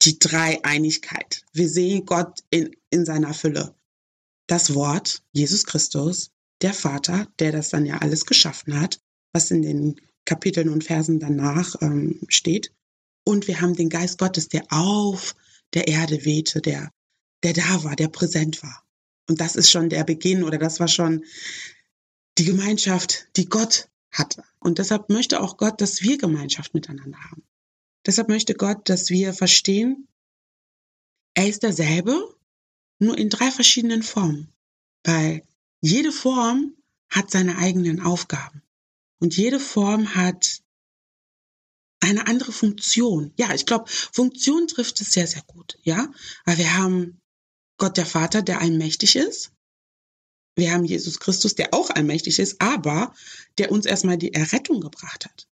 die 0.02 0.18
Dreieinigkeit. 0.18 1.46
Wir 1.54 1.70
sehen 1.70 2.06
Gott 2.06 2.44
in, 2.50 2.76
in 2.90 3.06
seiner 3.06 3.34
Fülle. 3.36 3.76
Das 4.48 4.74
Wort, 4.74 5.24
Jesus 5.32 5.66
Christus, 5.66 6.32
der 6.62 6.74
Vater, 6.74 7.28
der 7.40 7.52
das 7.52 7.70
dann 7.70 7.86
ja 7.86 8.00
alles 8.00 8.26
geschaffen 8.26 8.80
hat, 8.80 9.00
was 9.32 9.52
in 9.52 9.62
den 9.62 10.02
Kapiteln 10.26 10.70
und 10.70 10.84
Versen 10.84 11.20
danach 11.20 11.76
ähm, 11.82 12.20
steht. 12.30 12.72
Und 13.26 13.48
wir 13.48 13.60
haben 13.60 13.76
den 13.76 13.90
Geist 13.90 14.18
Gottes, 14.20 14.48
der 14.48 14.66
auf 14.70 15.36
der 15.74 15.88
Erde 15.88 16.24
wehte, 16.26 16.62
der, 16.62 16.92
der 17.44 17.54
da 17.54 17.84
war, 17.84 17.96
der 17.96 18.08
präsent 18.08 18.64
war. 18.64 18.84
Und 19.28 19.42
das 19.42 19.56
ist 19.56 19.72
schon 19.72 19.90
der 19.90 20.04
Beginn 20.04 20.44
oder 20.44 20.58
das 20.58 20.80
war 20.80 20.88
schon 20.88 21.26
die 22.38 22.46
Gemeinschaft, 22.46 23.28
die 23.36 23.48
Gott 23.48 23.90
hatte. 24.12 24.44
Und 24.60 24.78
deshalb 24.78 25.10
möchte 25.10 25.42
auch 25.42 25.58
Gott, 25.58 25.82
dass 25.82 26.02
wir 26.02 26.18
Gemeinschaft 26.18 26.74
miteinander 26.74 27.18
haben. 27.32 27.44
Deshalb 28.06 28.30
möchte 28.30 28.54
Gott, 28.54 28.88
dass 28.88 29.10
wir 29.10 29.34
verstehen, 29.34 30.08
er 31.34 31.48
ist 31.48 31.64
derselbe, 31.64 32.36
nur 33.00 33.18
in 33.18 33.30
drei 33.30 33.52
verschiedenen 33.52 34.04
Formen. 34.04 34.54
Weil 35.04 35.44
jede 35.82 36.12
Form 36.12 36.76
hat 37.10 37.32
seine 37.32 37.58
eigenen 37.58 38.00
Aufgaben. 38.00 38.62
Und 39.20 39.36
jede 39.36 39.60
Form 39.60 40.16
hat 40.16 40.62
eine 42.06 42.28
andere 42.28 42.52
Funktion. 42.52 43.34
Ja, 43.38 43.54
ich 43.54 43.66
glaube, 43.66 43.90
Funktion 43.90 44.68
trifft 44.68 45.02
es 45.02 45.12
sehr, 45.12 45.28
sehr 45.28 45.44
gut. 45.48 45.78
Ja, 45.84 46.12
weil 46.46 46.58
wir 46.58 46.78
haben 46.78 47.22
Gott 47.78 47.98
der 47.98 48.06
Vater, 48.06 48.42
der 48.42 48.62
allmächtig 48.62 49.16
ist. 49.16 49.52
Wir 50.56 50.72
haben 50.72 50.86
Jesus 50.86 51.20
Christus, 51.20 51.56
der 51.56 51.74
auch 51.74 51.90
allmächtig 51.90 52.40
ist, 52.40 52.62
aber 52.62 53.14
der 53.58 53.72
uns 53.72 53.86
erstmal 53.86 54.18
die 54.18 54.34
Errettung 54.34 54.80
gebracht 54.80 55.26
hat. 55.26 55.48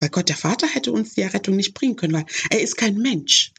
Weil 0.00 0.10
Gott 0.10 0.28
der 0.28 0.36
Vater 0.36 0.66
hätte 0.66 0.92
uns 0.92 1.14
die 1.14 1.22
Errettung 1.22 1.56
nicht 1.56 1.74
bringen 1.74 1.96
können, 1.96 2.14
weil 2.14 2.26
er 2.50 2.60
ist 2.60 2.76
kein 2.76 2.96
Mensch. 2.96 3.52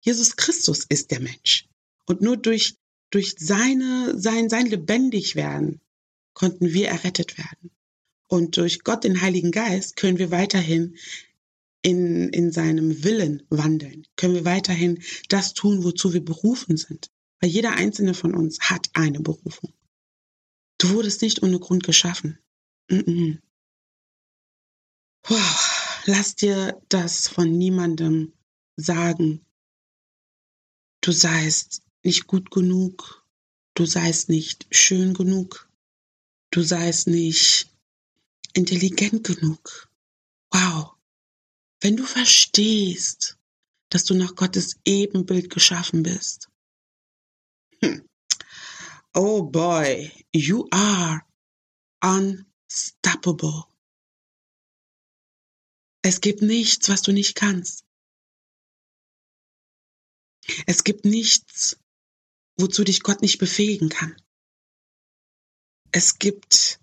Jesus 0.00 0.36
Christus 0.36 0.86
ist 0.88 1.10
der 1.10 1.20
Mensch. 1.20 1.68
Und 2.06 2.20
nur 2.22 2.36
durch, 2.36 2.76
durch 3.10 3.34
seine, 3.38 4.18
sein, 4.18 4.48
sein 4.48 4.66
Lebendigwerden 4.66 5.80
konnten 6.32 6.72
wir 6.72 6.88
errettet 6.88 7.36
werden. 7.36 7.70
Und 8.28 8.56
durch 8.56 8.80
Gott, 8.82 9.04
den 9.04 9.20
Heiligen 9.20 9.52
Geist, 9.52 9.96
können 9.96 10.18
wir 10.18 10.30
weiterhin 10.30 10.96
in, 11.86 12.30
in 12.30 12.50
seinem 12.50 13.04
Willen 13.04 13.44
wandeln. 13.48 14.08
Können 14.16 14.34
wir 14.34 14.44
weiterhin 14.44 15.04
das 15.28 15.54
tun, 15.54 15.84
wozu 15.84 16.12
wir 16.12 16.24
berufen 16.24 16.76
sind. 16.76 17.12
Weil 17.38 17.50
jeder 17.50 17.74
einzelne 17.74 18.12
von 18.12 18.34
uns 18.34 18.58
hat 18.58 18.90
eine 18.94 19.20
Berufung. 19.20 19.72
Du 20.78 20.90
wurdest 20.90 21.22
nicht 21.22 21.44
ohne 21.44 21.60
Grund 21.60 21.84
geschaffen. 21.84 22.40
Mm 22.90 22.96
-mm. 22.96 23.38
Wow, 25.28 26.02
lass 26.06 26.34
dir 26.34 26.82
das 26.88 27.28
von 27.28 27.52
niemandem 27.52 28.32
sagen. 28.76 29.46
Du 31.02 31.12
seist 31.12 31.82
nicht 32.02 32.26
gut 32.26 32.50
genug. 32.50 33.24
Du 33.74 33.86
seist 33.86 34.28
nicht 34.28 34.66
schön 34.72 35.14
genug. 35.14 35.70
Du 36.50 36.62
seist 36.62 37.06
nicht 37.06 37.70
intelligent 38.54 39.22
genug. 39.22 39.88
Wow. 40.50 40.95
Wenn 41.80 41.96
du 41.96 42.04
verstehst, 42.04 43.38
dass 43.90 44.04
du 44.04 44.14
nach 44.14 44.34
Gottes 44.34 44.76
Ebenbild 44.84 45.50
geschaffen 45.50 46.02
bist. 46.02 46.48
Hm. 47.82 48.08
Oh 49.14 49.42
boy, 49.42 50.12
you 50.34 50.68
are 50.70 51.22
unstoppable. 52.02 53.64
Es 56.02 56.20
gibt 56.20 56.42
nichts, 56.42 56.88
was 56.88 57.02
du 57.02 57.12
nicht 57.12 57.34
kannst. 57.34 57.84
Es 60.66 60.84
gibt 60.84 61.04
nichts, 61.04 61.78
wozu 62.56 62.84
dich 62.84 63.02
Gott 63.02 63.22
nicht 63.22 63.38
befähigen 63.38 63.88
kann. 63.88 64.14
Es 65.92 66.18
gibt 66.18 66.80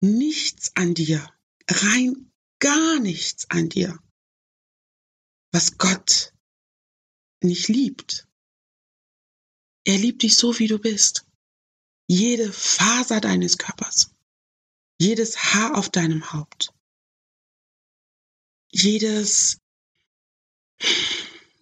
nichts 0.00 0.74
an 0.76 0.94
dir, 0.94 1.28
rein 1.68 2.33
gar 2.58 3.00
nichts 3.00 3.48
an 3.50 3.68
dir, 3.68 3.98
was 5.52 5.78
Gott 5.78 6.32
nicht 7.42 7.68
liebt. 7.68 8.26
Er 9.84 9.98
liebt 9.98 10.22
dich 10.22 10.36
so, 10.36 10.58
wie 10.58 10.66
du 10.66 10.78
bist. 10.78 11.26
Jede 12.06 12.52
Faser 12.52 13.20
deines 13.20 13.56
Körpers, 13.56 14.10
jedes 14.98 15.36
Haar 15.36 15.76
auf 15.76 15.88
deinem 15.88 16.32
Haupt, 16.32 16.74
jedes, 18.70 19.58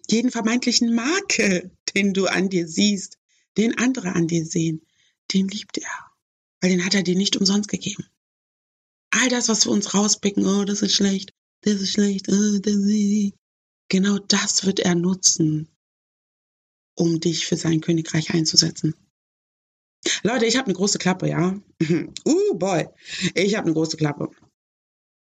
jeden 0.09 0.31
vermeintlichen 0.31 0.93
Makel, 0.93 1.71
den 1.95 2.13
du 2.13 2.27
an 2.27 2.49
dir 2.49 2.67
siehst, 2.67 3.19
den 3.57 3.77
andere 3.77 4.13
an 4.13 4.27
dir 4.27 4.45
sehen, 4.45 4.85
den 5.31 5.47
liebt 5.47 5.77
er, 5.77 6.11
weil 6.59 6.71
den 6.71 6.83
hat 6.85 6.93
er 6.93 7.03
dir 7.03 7.15
nicht 7.15 7.37
umsonst 7.37 7.69
gegeben. 7.69 8.05
All 9.15 9.29
das, 9.29 9.47
was 9.47 9.65
wir 9.65 9.71
uns 9.71 9.93
rauspicken, 9.93 10.45
oh, 10.45 10.65
das 10.65 10.81
ist 10.81 10.95
schlecht, 10.95 11.33
das 11.61 11.75
ist 11.75 11.91
schlecht, 11.91 12.27
oh, 12.29 12.57
das 12.59 12.75
ist... 12.75 13.33
genau 13.87 14.17
das 14.17 14.65
wird 14.65 14.79
er 14.79 14.95
nutzen, 14.95 15.69
um 16.95 17.19
dich 17.19 17.45
für 17.45 17.55
sein 17.55 17.79
Königreich 17.79 18.33
einzusetzen. 18.33 18.95
Leute, 20.23 20.47
ich 20.47 20.57
habe 20.57 20.65
eine 20.65 20.73
große 20.73 20.97
Klappe, 20.97 21.29
ja. 21.29 21.59
uh, 22.25 22.53
boy, 22.55 22.87
ich 23.35 23.55
habe 23.55 23.65
eine 23.65 23.73
große 23.73 23.97
Klappe. 23.97 24.31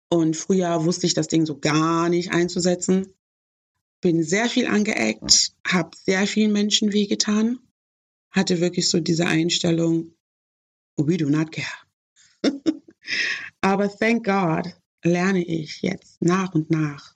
Und 0.08 0.36
früher 0.36 0.84
wusste 0.84 1.06
ich 1.06 1.14
das 1.14 1.28
Ding 1.28 1.46
so 1.46 1.58
gar 1.58 2.08
nicht 2.08 2.32
einzusetzen. 2.32 3.14
Bin 4.00 4.24
sehr 4.24 4.48
viel 4.48 4.66
angeeckt, 4.66 5.52
habe 5.64 5.96
sehr 5.96 6.26
vielen 6.26 6.52
Menschen 6.52 6.92
wehgetan, 6.92 7.60
hatte 8.30 8.60
wirklich 8.60 8.90
so 8.90 8.98
diese 8.98 9.26
Einstellung, 9.26 10.12
we 10.96 11.16
do 11.16 11.30
not 11.30 11.52
care. 11.52 11.66
Aber 13.66 13.88
thank 13.88 14.24
God 14.24 14.72
lerne 15.02 15.44
ich 15.44 15.82
jetzt 15.82 16.22
nach 16.22 16.54
und 16.54 16.70
nach. 16.70 17.12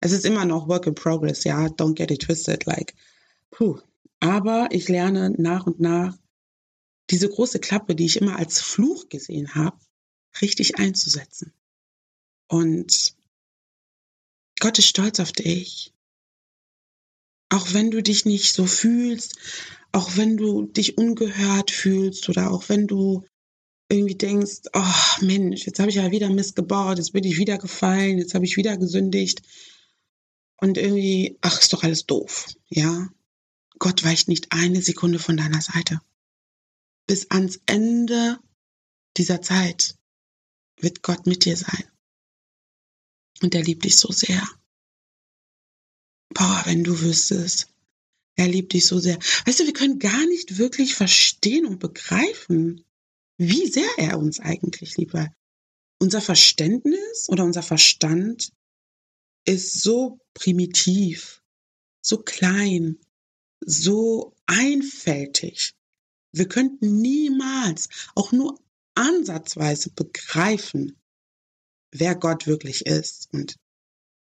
Es 0.00 0.10
ist 0.10 0.26
immer 0.26 0.44
noch 0.44 0.66
Work 0.66 0.88
in 0.88 0.96
Progress, 0.96 1.44
ja, 1.44 1.66
don't 1.66 1.94
get 1.94 2.10
it 2.10 2.22
twisted, 2.22 2.66
like, 2.66 2.96
puh. 3.52 3.78
Aber 4.18 4.66
ich 4.72 4.88
lerne 4.88 5.30
nach 5.38 5.68
und 5.68 5.78
nach, 5.78 6.18
diese 7.10 7.28
große 7.28 7.60
Klappe, 7.60 7.94
die 7.94 8.06
ich 8.06 8.20
immer 8.20 8.36
als 8.36 8.60
Fluch 8.60 9.08
gesehen 9.08 9.54
habe, 9.54 9.78
richtig 10.40 10.80
einzusetzen. 10.80 11.52
Und 12.48 13.14
Gott 14.58 14.76
ist 14.80 14.88
stolz 14.88 15.20
auf 15.20 15.30
dich. 15.30 15.94
Auch 17.50 17.72
wenn 17.72 17.92
du 17.92 18.02
dich 18.02 18.24
nicht 18.24 18.52
so 18.52 18.66
fühlst, 18.66 19.36
auch 19.92 20.16
wenn 20.16 20.36
du 20.36 20.66
dich 20.66 20.98
ungehört 20.98 21.70
fühlst 21.70 22.28
oder 22.28 22.50
auch 22.50 22.68
wenn 22.68 22.88
du 22.88 23.24
irgendwie 23.88 24.14
denkst, 24.14 24.62
oh 24.72 25.24
Mensch, 25.24 25.66
jetzt 25.66 25.78
habe 25.78 25.90
ich 25.90 25.96
ja 25.96 26.10
wieder 26.10 26.30
Mist 26.30 26.56
gebaut, 26.56 26.98
jetzt 26.98 27.12
bin 27.12 27.24
ich 27.24 27.38
wieder 27.38 27.58
gefallen, 27.58 28.18
jetzt 28.18 28.34
habe 28.34 28.44
ich 28.44 28.56
wieder 28.56 28.76
gesündigt. 28.76 29.42
Und 30.56 30.78
irgendwie, 30.78 31.38
ach, 31.42 31.60
ist 31.60 31.72
doch 31.72 31.82
alles 31.82 32.06
doof, 32.06 32.46
ja. 32.68 33.08
Gott 33.78 34.04
weicht 34.04 34.28
nicht 34.28 34.52
eine 34.52 34.80
Sekunde 34.80 35.18
von 35.18 35.36
deiner 35.36 35.60
Seite. 35.60 36.00
Bis 37.06 37.30
ans 37.30 37.60
Ende 37.66 38.38
dieser 39.16 39.42
Zeit 39.42 39.96
wird 40.78 41.02
Gott 41.02 41.26
mit 41.26 41.44
dir 41.44 41.56
sein. 41.56 41.84
Und 43.42 43.54
er 43.54 43.62
liebt 43.62 43.84
dich 43.84 43.96
so 43.96 44.12
sehr. 44.12 44.42
Boah, 46.30 46.62
wenn 46.64 46.84
du 46.84 47.00
wüsstest, 47.00 47.68
er 48.36 48.48
liebt 48.48 48.72
dich 48.72 48.86
so 48.86 48.98
sehr. 48.98 49.18
Weißt 49.44 49.60
du, 49.60 49.66
wir 49.66 49.72
können 49.72 49.98
gar 49.98 50.26
nicht 50.26 50.56
wirklich 50.56 50.94
verstehen 50.94 51.66
und 51.66 51.78
begreifen, 51.78 52.84
wie 53.36 53.66
sehr 53.66 53.90
er 53.98 54.18
uns 54.18 54.40
eigentlich 54.40 54.96
liebt. 54.96 55.14
Weil 55.14 55.34
unser 56.00 56.20
Verständnis 56.20 57.28
oder 57.28 57.44
unser 57.44 57.62
Verstand 57.62 58.52
ist 59.46 59.82
so 59.82 60.20
primitiv, 60.34 61.42
so 62.02 62.18
klein, 62.18 62.98
so 63.60 64.34
einfältig. 64.46 65.72
Wir 66.32 66.48
könnten 66.48 67.00
niemals 67.00 67.88
auch 68.14 68.32
nur 68.32 68.58
ansatzweise 68.94 69.90
begreifen, 69.90 70.96
wer 71.92 72.14
Gott 72.14 72.46
wirklich 72.46 72.86
ist 72.86 73.28
und 73.32 73.56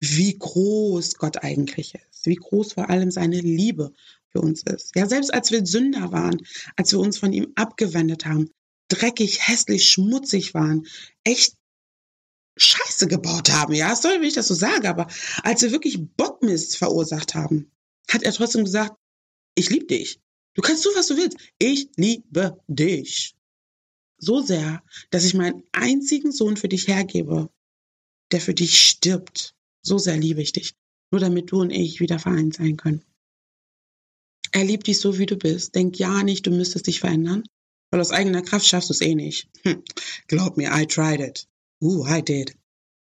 wie 0.02 0.38
groß 0.38 1.16
Gott 1.16 1.44
eigentlich 1.44 1.96
ist, 1.96 2.26
wie 2.26 2.36
groß 2.36 2.74
vor 2.74 2.90
allem 2.90 3.12
seine 3.12 3.40
Liebe 3.40 3.94
für 4.30 4.42
uns 4.42 4.64
ist. 4.64 4.96
Ja, 4.96 5.08
selbst 5.08 5.34
als 5.34 5.52
wir 5.52 5.66
Sünder 5.66 6.12
waren, 6.12 6.46
als 6.76 6.92
wir 6.92 7.00
uns 7.00 7.18
von 7.18 7.34
ihm 7.34 7.54
abgewendet 7.56 8.26
haben, 8.26 8.52
dreckig, 8.98 9.48
hässlich, 9.48 9.90
schmutzig 9.90 10.54
waren, 10.54 10.88
echt 11.24 11.56
Scheiße 12.58 13.08
gebaut 13.08 13.52
haben, 13.52 13.74
ja, 13.74 13.96
sorry, 13.96 14.16
wenn 14.16 14.28
ich 14.28 14.34
das 14.34 14.48
so 14.48 14.54
sage, 14.54 14.90
aber 14.90 15.08
als 15.44 15.62
wir 15.62 15.72
wirklich 15.72 16.00
Bockmist 16.16 16.78
verursacht 16.78 17.36
haben, 17.36 17.70
hat 18.10 18.24
er 18.24 18.32
trotzdem 18.32 18.64
gesagt, 18.64 18.98
ich 19.56 19.70
liebe 19.70 19.86
dich. 19.86 20.20
Du 20.54 20.62
kannst 20.62 20.84
tun, 20.84 20.94
was 20.96 21.08
du 21.08 21.18
willst. 21.18 21.38
Ich 21.60 21.90
liebe 21.98 22.62
dich. 22.68 23.36
so 24.18 24.42
sehr, 24.42 24.84
dass 25.12 25.26
ich 25.26 25.34
meinen 25.34 25.64
einzigen 25.72 26.32
Sohn 26.32 26.58
für 26.58 26.70
dich 26.70 26.88
hergebe, 26.88 27.50
der 28.32 28.42
für 28.42 28.54
dich 28.54 28.82
stirbt. 28.82 29.56
So 29.82 29.98
sehr 29.98 30.18
liebe 30.18 30.42
ich 30.42 30.54
dich. 30.54 30.74
Nur 31.12 31.20
damit 31.20 31.52
du 31.52 31.62
und 31.62 31.72
ich 31.72 32.00
wieder 32.00 32.20
vereint 32.20 32.56
sein 32.56 32.78
können. 32.78 33.04
Er 34.52 34.64
liebt 34.64 34.88
dich 34.88 35.00
so, 35.00 35.18
wie 35.20 35.26
du 35.26 35.38
bist. 35.38 35.76
Denk 35.76 36.00
ja 36.00 36.24
nicht, 36.24 36.48
du 36.48 36.52
müsstest 36.52 36.88
dich 36.88 37.02
verändern. 37.02 37.44
Weil 37.92 38.02
aus 38.02 38.12
eigener 38.12 38.42
Kraft 38.42 38.66
schaffst 38.66 38.90
du 38.90 38.94
es 38.94 39.02
eh 39.02 39.16
nicht. 39.16 39.50
Hm. 39.64 39.84
Glaub 40.28 40.58
mir, 40.58 40.72
I 40.74 40.86
tried 40.86 41.20
it. 41.20 41.48
Uh, 41.82 42.06
I 42.08 42.22
did. 42.22 42.56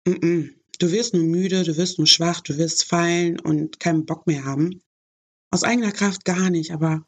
Mm 0.05 0.11
-mm. 0.11 0.53
Du 0.79 0.91
wirst 0.91 1.13
nur 1.13 1.23
müde, 1.23 1.63
du 1.63 1.77
wirst 1.77 1.97
nur 1.97 2.07
schwach, 2.07 2.41
du 2.41 2.57
wirst 2.57 2.83
fallen 2.83 3.39
und 3.39 3.79
keinen 3.79 4.05
Bock 4.05 4.27
mehr 4.27 4.43
haben. 4.43 4.81
Aus 5.49 5.63
eigener 5.63 5.91
Kraft 5.91 6.25
gar 6.25 6.49
nicht, 6.49 6.71
aber 6.71 7.05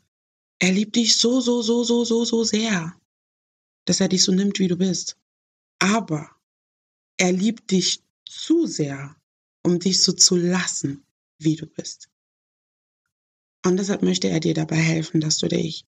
er 0.60 0.72
liebt 0.72 0.96
dich 0.96 1.18
so, 1.18 1.42
so, 1.42 1.62
so, 1.62 1.84
so, 1.84 2.06
so, 2.06 2.24
so 2.24 2.44
sehr, 2.44 2.96
dass 3.86 4.00
er 4.00 4.08
dich 4.08 4.24
so 4.24 4.32
nimmt, 4.32 4.60
wie 4.60 4.68
du 4.68 4.78
bist. 4.78 5.18
Aber 5.80 6.30
er 7.18 7.32
liebt 7.32 7.72
dich 7.72 8.02
zu 8.26 8.66
sehr, 8.66 9.16
um 9.64 9.80
dich 9.80 10.02
so 10.02 10.14
zu 10.14 10.36
lassen, 10.36 11.04
wie 11.40 11.56
du 11.56 11.66
bist. 11.66 12.10
Und 13.66 13.78
deshalb 13.78 14.02
möchte 14.02 14.30
er 14.30 14.40
dir 14.40 14.54
dabei 14.54 14.78
helfen, 14.78 15.20
dass 15.20 15.40
du 15.40 15.48
dich 15.48 15.86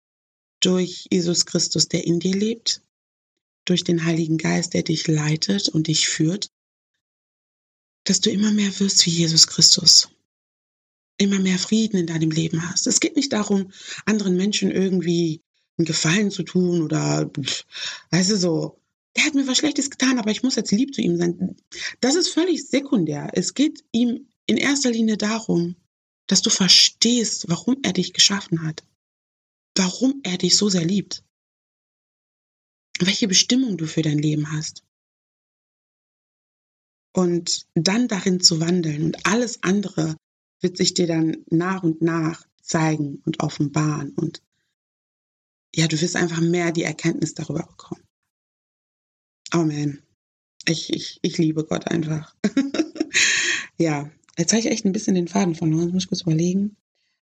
durch 0.59 1.07
Jesus 1.11 1.45
Christus, 1.45 1.87
der 1.87 2.05
in 2.05 2.19
dir 2.19 2.35
lebt, 2.35 2.81
durch 3.65 3.83
den 3.83 4.03
Heiligen 4.03 4.37
Geist, 4.37 4.73
der 4.73 4.83
dich 4.83 5.07
leitet 5.07 5.69
und 5.69 5.87
dich 5.87 6.09
führt, 6.09 6.51
dass 8.05 8.21
du 8.21 8.31
immer 8.31 8.51
mehr 8.51 8.79
wirst 8.79 9.05
wie 9.05 9.11
Jesus 9.11 9.47
Christus. 9.47 10.09
Immer 11.17 11.39
mehr 11.39 11.59
Frieden 11.59 11.97
in 11.97 12.07
deinem 12.07 12.31
Leben 12.31 12.67
hast. 12.69 12.87
Es 12.87 12.99
geht 12.99 13.15
nicht 13.15 13.33
darum, 13.33 13.71
anderen 14.05 14.35
Menschen 14.35 14.71
irgendwie 14.71 15.41
einen 15.77 15.85
Gefallen 15.85 16.31
zu 16.31 16.43
tun 16.43 16.81
oder, 16.81 17.29
weißt 18.11 18.31
du, 18.31 18.37
so, 18.37 18.81
der 19.15 19.25
hat 19.25 19.33
mir 19.33 19.47
was 19.47 19.57
Schlechtes 19.57 19.89
getan, 19.89 20.17
aber 20.17 20.31
ich 20.31 20.43
muss 20.43 20.55
jetzt 20.55 20.71
lieb 20.71 20.93
zu 20.93 21.01
ihm 21.01 21.17
sein. 21.17 21.55
Das 21.99 22.15
ist 22.15 22.29
völlig 22.29 22.67
sekundär. 22.67 23.29
Es 23.33 23.53
geht 23.53 23.83
ihm 23.91 24.27
in 24.45 24.57
erster 24.57 24.91
Linie 24.91 25.17
darum, 25.17 25.75
dass 26.27 26.41
du 26.41 26.49
verstehst, 26.49 27.45
warum 27.49 27.77
er 27.83 27.93
dich 27.93 28.13
geschaffen 28.13 28.63
hat. 28.65 28.83
Warum 29.79 30.19
er 30.23 30.37
dich 30.37 30.57
so 30.57 30.67
sehr 30.67 30.83
liebt. 30.83 31.23
Welche 32.99 33.29
Bestimmung 33.29 33.77
du 33.77 33.85
für 33.87 34.01
dein 34.01 34.17
Leben 34.17 34.51
hast 34.51 34.83
und 37.13 37.65
dann 37.75 38.09
darin 38.09 38.41
zu 38.41 38.59
wandeln 38.59 39.03
und 39.05 39.25
alles 39.25 39.63
andere 39.63 40.17
wird 40.59 40.75
sich 40.75 40.95
dir 40.95 41.07
dann 41.07 41.45
nach 41.49 41.83
und 41.83 42.01
nach 42.01 42.45
zeigen 42.61 43.21
und 43.25 43.39
offenbaren 43.41 44.09
und 44.15 44.43
ja, 45.73 45.87
du 45.87 46.01
wirst 46.01 46.17
einfach 46.17 46.41
mehr 46.41 46.73
die 46.73 46.83
Erkenntnis 46.83 47.33
darüber 47.33 47.63
bekommen. 47.65 48.03
Amen. 49.51 50.03
Ich, 50.67 50.91
ich, 50.91 51.19
ich 51.21 51.37
liebe 51.37 51.63
Gott 51.63 51.87
einfach. 51.87 52.35
ja, 53.77 54.11
jetzt 54.37 54.51
habe 54.51 54.59
ich 54.59 54.65
echt 54.65 54.83
ein 54.83 54.91
bisschen 54.91 55.15
den 55.15 55.29
Faden 55.29 55.55
verloren, 55.55 55.91
muss 55.91 56.03
ich 56.03 56.09
kurz 56.09 56.23
überlegen. 56.23 56.75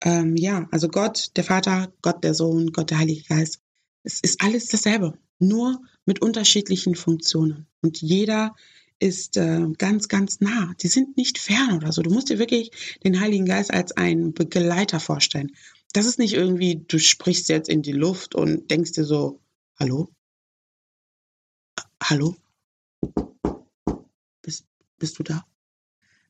Ähm, 0.04 0.36
ja, 0.36 0.66
also 0.70 0.88
Gott, 0.88 1.30
der 1.36 1.44
Vater, 1.44 1.92
Gott, 2.02 2.24
der 2.24 2.34
Sohn, 2.34 2.72
Gott, 2.72 2.90
der 2.90 2.98
Heilige 2.98 3.22
Geist. 3.22 3.60
Es 4.02 4.20
ist 4.20 4.42
alles 4.42 4.66
dasselbe, 4.66 5.16
nur 5.38 5.80
mit 6.04 6.20
unterschiedlichen 6.20 6.96
Funktionen. 6.96 7.66
Und 7.82 8.02
jeder 8.02 8.54
ist 8.98 9.36
äh, 9.36 9.66
ganz, 9.78 10.08
ganz 10.08 10.40
nah. 10.40 10.74
Die 10.80 10.88
sind 10.88 11.16
nicht 11.16 11.38
fern 11.38 11.76
oder 11.76 11.92
so. 11.92 12.02
Du 12.02 12.10
musst 12.10 12.30
dir 12.30 12.38
wirklich 12.38 12.98
den 13.04 13.20
Heiligen 13.20 13.46
Geist 13.46 13.72
als 13.72 13.92
einen 13.92 14.32
Begleiter 14.32 14.98
vorstellen. 14.98 15.52
Das 15.92 16.06
ist 16.06 16.18
nicht 16.18 16.34
irgendwie, 16.34 16.84
du 16.86 16.98
sprichst 16.98 17.48
jetzt 17.48 17.68
in 17.68 17.82
die 17.82 17.92
Luft 17.92 18.34
und 18.34 18.70
denkst 18.70 18.92
dir 18.92 19.04
so, 19.04 19.40
hallo? 19.78 20.08
Hallo? 22.02 22.36
Bist, 24.42 24.64
bist 24.98 25.18
du 25.18 25.22
da? 25.22 25.44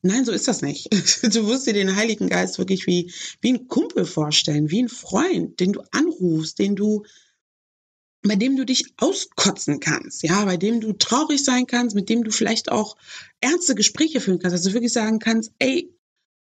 Nein, 0.05 0.25
so 0.25 0.33
ist 0.33 0.47
das 0.47 0.61
nicht. 0.61 0.89
Du 1.33 1.43
musst 1.43 1.65
dir 1.65 1.73
den 1.73 1.95
Heiligen 1.95 2.27
Geist 2.27 2.57
wirklich 2.57 2.87
wie, 2.87 3.11
wie 3.41 3.53
ein 3.53 3.67
Kumpel 3.67 4.05
vorstellen, 4.05 4.69
wie 4.69 4.83
ein 4.83 4.89
Freund, 4.89 5.59
den 5.59 5.73
du 5.73 5.81
anrufst, 5.91 6.59
den 6.59 6.75
du 6.75 7.03
bei 8.25 8.35
dem 8.37 8.55
du 8.55 8.65
dich 8.65 8.85
auskotzen 8.97 9.81
kannst, 9.81 10.23
ja, 10.23 10.45
bei 10.45 10.55
dem 10.55 10.79
du 10.79 10.93
traurig 10.93 11.43
sein 11.43 11.67
kannst, 11.67 11.93
mit 11.93 12.07
dem 12.07 12.23
du 12.23 12.31
vielleicht 12.31 12.71
auch 12.71 12.95
ernste 13.41 13.75
Gespräche 13.75 14.21
führen 14.21 14.39
kannst, 14.39 14.55
also 14.55 14.73
wirklich 14.73 14.93
sagen 14.93 15.19
kannst, 15.19 15.51
ey, 15.59 15.93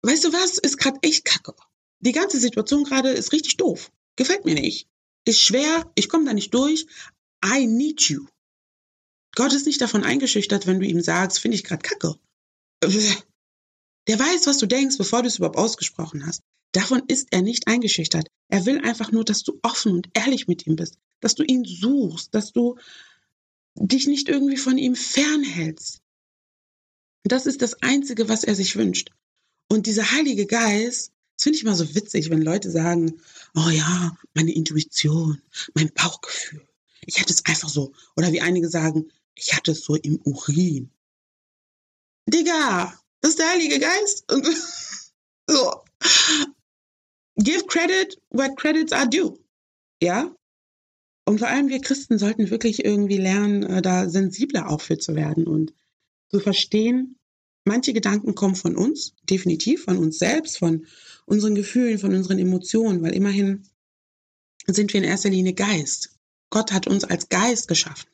weißt 0.02 0.24
du 0.24 0.34
was, 0.34 0.58
ist 0.58 0.78
gerade 0.78 1.00
echt 1.02 1.26
kacke. 1.26 1.54
Die 2.00 2.14
ganze 2.14 2.40
Situation 2.40 2.86
gerade 2.86 3.10
ist 3.10 3.34
richtig 3.34 3.58
doof. 3.58 3.92
Gefällt 4.16 4.46
mir 4.46 4.56
nicht. 4.56 4.88
Ist 5.26 5.42
schwer, 5.42 5.92
ich 5.96 6.08
komme 6.08 6.24
da 6.26 6.34
nicht 6.34 6.54
durch. 6.54 6.88
I 7.46 7.68
need 7.68 8.02
you. 8.04 8.28
Gott 9.36 9.54
ist 9.54 9.66
nicht 9.66 9.82
davon 9.82 10.04
eingeschüchtert, 10.04 10.68
wenn 10.68 10.80
du 10.80 10.86
ihm 10.86 11.02
sagst, 11.02 11.40
finde 11.40 11.56
ich 11.56 11.66
gerade 11.66 11.82
kacke. 11.82 12.16
Der 14.08 14.18
weiß, 14.18 14.48
was 14.48 14.58
du 14.58 14.66
denkst, 14.66 14.98
bevor 14.98 15.22
du 15.22 15.28
es 15.28 15.38
überhaupt 15.38 15.58
ausgesprochen 15.58 16.26
hast. 16.26 16.42
Davon 16.72 17.04
ist 17.08 17.30
er 17.32 17.42
nicht 17.42 17.68
eingeschüchtert. 17.68 18.28
Er 18.50 18.66
will 18.66 18.80
einfach 18.82 19.12
nur, 19.12 19.26
dass 19.26 19.44
du 19.44 19.60
offen 19.64 19.94
und 19.94 20.10
ehrlich 20.14 20.48
mit 20.48 20.68
ihm 20.68 20.76
bist, 20.76 20.98
dass 21.20 21.36
du 21.36 21.44
ihn 21.44 21.66
suchst, 21.66 22.34
dass 22.34 22.52
du 22.52 22.78
dich 23.76 24.08
nicht 24.08 24.30
irgendwie 24.30 24.58
von 24.58 24.78
ihm 24.78 24.96
fernhältst. 24.96 26.02
Das 27.24 27.46
ist 27.46 27.62
das 27.62 27.82
Einzige, 27.82 28.30
was 28.30 28.44
er 28.44 28.56
sich 28.56 28.76
wünscht. 28.76 29.12
Und 29.70 29.86
dieser 29.86 30.12
Heilige 30.12 30.46
Geist, 30.46 31.12
das 31.36 31.44
finde 31.44 31.58
ich 31.58 31.64
immer 31.64 31.76
so 31.76 31.94
witzig, 31.94 32.30
wenn 32.30 32.42
Leute 32.42 32.72
sagen, 32.72 33.20
oh 33.56 33.70
ja, 33.70 34.18
meine 34.34 34.54
Intuition, 34.54 35.42
mein 35.74 35.92
Bauchgefühl. 35.94 36.66
Ich 37.02 37.20
hatte 37.20 37.34
es 37.34 37.46
einfach 37.46 37.70
so. 37.70 37.94
Oder 38.16 38.32
wie 38.32 38.42
einige 38.42 38.70
sagen, 38.70 39.12
ich 39.36 39.56
hatte 39.56 39.72
es 39.72 39.82
so 39.82 39.96
im 39.96 40.20
Urin. 40.24 40.90
Digga, 42.28 42.98
das 43.22 43.32
ist 43.32 43.40
der 43.40 43.50
Heilige 43.50 43.80
Geist. 43.80 44.26
so. 45.50 45.84
Give 47.38 47.66
credit 47.68 48.20
where 48.30 48.54
credits 48.56 48.94
are 48.94 49.08
due. 49.08 49.38
Ja? 50.02 50.34
Und 51.26 51.40
vor 51.40 51.50
allem 51.50 51.70
wir 51.70 51.82
Christen 51.82 52.18
sollten 52.18 52.50
wirklich 52.50 52.86
irgendwie 52.86 53.18
lernen, 53.18 53.64
äh, 53.64 53.82
da 53.82 54.10
sensibler 54.10 54.70
auch 54.70 54.82
für 54.82 54.98
zu 54.98 55.16
werden 55.16 55.46
und 55.46 55.74
zu 56.30 56.40
verstehen, 56.40 57.20
manche 57.66 57.94
Gedanken 57.94 58.34
kommen 58.34 58.56
von 58.56 58.76
uns, 58.76 59.14
definitiv 59.24 59.84
von 59.84 59.98
uns 59.98 60.20
selbst, 60.20 60.58
von 60.58 60.88
unseren 61.26 61.56
Gefühlen, 61.56 62.00
von 62.00 62.16
unseren 62.16 62.40
Emotionen, 62.40 63.02
weil 63.02 63.14
immerhin 63.14 63.68
sind 64.66 64.94
wir 64.94 65.00
in 65.00 65.08
erster 65.08 65.30
Linie 65.30 65.54
Geist. 65.54 66.18
Gott 66.50 66.72
hat 66.72 66.88
uns 66.88 67.04
als 67.04 67.30
Geist 67.30 67.68
geschaffen. 67.68 68.10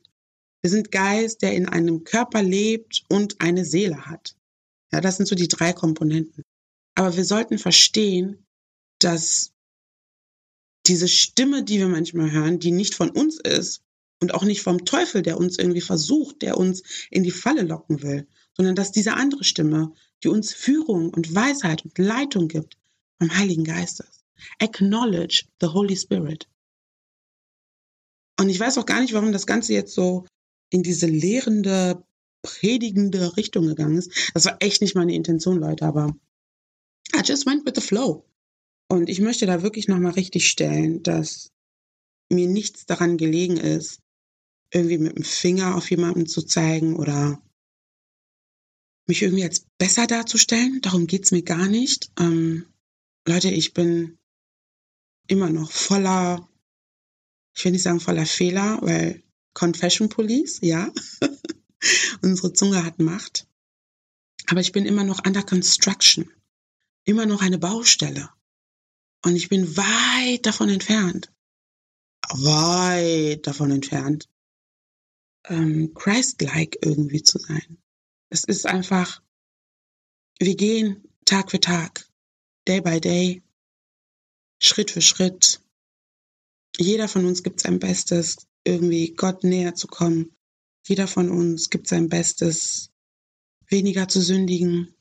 Wir 0.62 0.72
sind 0.72 0.92
Geist, 0.92 1.42
der 1.42 1.54
in 1.54 1.68
einem 1.68 2.04
Körper 2.04 2.42
lebt 2.42 3.04
und 3.10 3.42
eine 3.42 3.66
Seele 3.66 4.06
hat. 4.06 4.36
Ja, 4.94 5.02
das 5.02 5.18
sind 5.18 5.26
so 5.26 5.34
die 5.34 5.48
drei 5.48 5.74
Komponenten. 5.74 6.44
Aber 6.94 7.18
wir 7.18 7.26
sollten 7.26 7.58
verstehen, 7.58 8.46
dass 9.00 9.52
diese 10.86 11.08
Stimme, 11.08 11.64
die 11.64 11.80
wir 11.80 11.88
manchmal 11.88 12.32
hören, 12.32 12.60
die 12.60 12.72
nicht 12.72 12.94
von 12.94 13.10
uns 13.10 13.40
ist 13.40 13.82
und 14.22 14.36
auch 14.36 14.44
nicht 14.44 14.62
vom 14.62 14.86
Teufel, 14.86 15.24
der 15.24 15.40
uns 15.40 15.58
irgendwie 15.58 15.82
versucht, 15.82 16.44
der 16.44 16.60
uns 16.60 16.84
in 17.10 17.24
die 17.24 17.32
Falle 17.32 17.64
locken 17.64 18.04
will, 18.04 18.28
sondern 18.56 18.76
dass 18.76 18.92
diese 18.92 19.16
andere 19.16 19.44
Stimme, 19.44 19.94
die 20.24 20.28
uns 20.28 20.54
Führung 20.54 21.10
und 21.10 21.34
Weisheit 21.34 21.84
und 21.84 21.98
Leitung 21.98 22.48
gibt, 22.48 22.78
vom 23.18 23.36
Heiligen 23.36 23.64
Geist 23.64 24.02
ist. 24.02 24.24
Acknowledge 24.60 25.46
the 25.60 25.68
Holy 25.68 25.98
Spirit. 25.98 26.48
Und 28.40 28.50
ich 28.50 28.60
weiß 28.60 28.78
auch 28.78 28.86
gar 28.86 29.02
nicht, 29.02 29.14
warum 29.14 29.32
das 29.32 29.48
Ganze 29.48 29.74
jetzt 29.74 29.96
so 29.96 30.28
in 30.70 30.84
diese 30.84 31.08
lehrende, 31.08 32.06
predigende 32.44 33.36
Richtung 33.36 33.66
gegangen 33.66 33.98
ist. 33.98 34.32
Das 34.36 34.46
war 34.46 34.58
echt 34.60 34.82
nicht 34.82 34.96
meine 34.96 35.16
Intention, 35.16 35.60
Leute, 35.60 35.86
aber 35.86 36.16
I 37.16 37.22
just 37.24 37.48
went 37.48 37.66
with 37.66 37.74
the 37.76 37.82
flow. 37.82 38.26
Und 38.90 39.10
ich 39.10 39.20
möchte 39.20 39.48
da 39.48 39.64
wirklich 39.64 39.88
nochmal 39.88 40.12
richtig 40.12 40.48
stellen, 40.48 41.02
dass 41.02 41.52
mir 42.30 42.48
nichts 42.48 42.86
daran 42.86 43.18
gelegen 43.18 43.58
ist, 43.58 44.00
irgendwie 44.72 44.98
mit 44.98 45.16
dem 45.16 45.24
Finger 45.24 45.76
auf 45.76 45.90
jemanden 45.90 46.28
zu 46.28 46.42
zeigen 46.44 46.96
oder 46.96 47.42
mich 49.08 49.22
irgendwie 49.22 49.44
als 49.44 49.66
besser 49.78 50.08
darzustellen. 50.08 50.82
Darum 50.82 51.08
geht's 51.08 51.32
mir 51.32 51.44
gar 51.44 51.68
nicht. 51.68 52.12
Ähm, 52.20 52.66
Leute, 53.28 53.50
ich 53.50 53.74
bin 53.74 54.18
immer 55.28 55.50
noch 55.50 55.72
voller, 55.72 56.48
ich 57.56 57.64
will 57.64 57.72
nicht 57.72 57.84
sagen 57.84 58.00
voller 58.00 58.26
Fehler, 58.26 58.80
weil 58.82 59.24
Confession 59.54 60.10
Police, 60.10 60.60
ja. 60.62 60.92
Unsere 62.22 62.54
Zunge 62.54 62.84
hat 62.84 63.00
Macht. 63.00 63.48
Aber 64.48 64.60
ich 64.60 64.72
bin 64.72 64.86
immer 64.86 65.04
noch 65.04 65.26
under 65.26 65.44
construction. 65.44 66.30
Immer 67.06 67.26
noch 67.26 67.42
eine 67.42 67.58
Baustelle. 67.58 68.30
Und 69.26 69.36
ich 69.36 69.50
bin 69.50 69.78
weit 69.78 70.46
davon 70.46 70.70
entfernt, 70.70 71.32
weit 72.30 73.48
davon 73.48 73.72
entfernt, 73.72 74.30
ähm, 75.46 75.94
Christ-like 75.94 76.78
irgendwie 76.82 77.24
zu 77.24 77.40
sein. 77.40 77.78
Es 78.30 78.44
ist 78.44 78.66
einfach, 78.66 79.22
wir 80.40 80.56
gehen 80.56 81.08
Tag 81.26 81.52
für 81.52 81.60
Tag, 81.60 82.06
Day 82.68 82.82
by 82.82 83.00
Day, 83.00 83.44
Schritt 84.60 84.92
für 84.92 85.02
Schritt. 85.02 85.62
Jeder 86.78 87.08
von 87.08 87.26
uns 87.26 87.44
gibt 87.44 87.62
sein 87.62 87.80
Bestes, 87.80 88.48
irgendwie 88.66 89.14
Gott 89.14 89.44
näher 89.44 89.76
zu 89.76 89.88
kommen. 89.88 90.36
Jeder 90.86 91.08
von 91.08 91.30
uns 91.30 91.70
gibt 91.70 91.88
sein 91.88 92.10
Bestes, 92.10 92.90
weniger 93.68 94.08
zu 94.08 94.22
sündigen, 94.22 94.94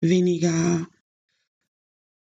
weniger 0.00 0.86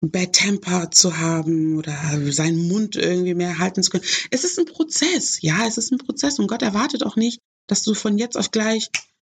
Bad 0.01 0.33
Temper 0.33 0.91
zu 0.91 1.17
haben 1.17 1.77
oder 1.77 1.95
seinen 2.31 2.67
Mund 2.67 2.95
irgendwie 2.95 3.33
mehr 3.33 3.57
halten 3.57 3.81
zu 3.81 3.89
können. 3.89 4.03
Es 4.31 4.43
ist 4.43 4.59
ein 4.59 4.65
Prozess, 4.65 5.41
ja, 5.41 5.65
es 5.65 5.77
ist 5.77 5.91
ein 5.91 5.97
Prozess 5.97 6.39
und 6.39 6.47
Gott 6.47 6.61
erwartet 6.61 7.03
auch 7.03 7.15
nicht, 7.15 7.41
dass 7.67 7.83
du 7.83 7.93
von 7.93 8.17
jetzt 8.17 8.37
auf 8.37 8.51
gleich 8.51 8.89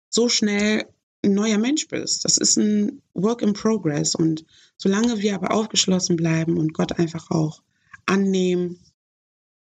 so 0.10 0.30
schnell 0.30 0.86
ein 1.24 1.34
neuer 1.34 1.58
Mensch 1.58 1.88
bist. 1.88 2.26
Das 2.26 2.38
ist 2.38 2.58
ein 2.58 3.02
Work 3.14 3.42
in 3.42 3.54
Progress 3.54 4.16
und 4.16 4.46
solange 4.78 5.22
wir 5.22 5.36
aber 5.36 5.52
aufgeschlossen 5.52 6.16
bleiben 6.16 6.58
und 6.58 6.74
Gott 6.74 6.98
einfach 7.00 7.32
auch 7.32 7.62
annehmen, 8.06 8.80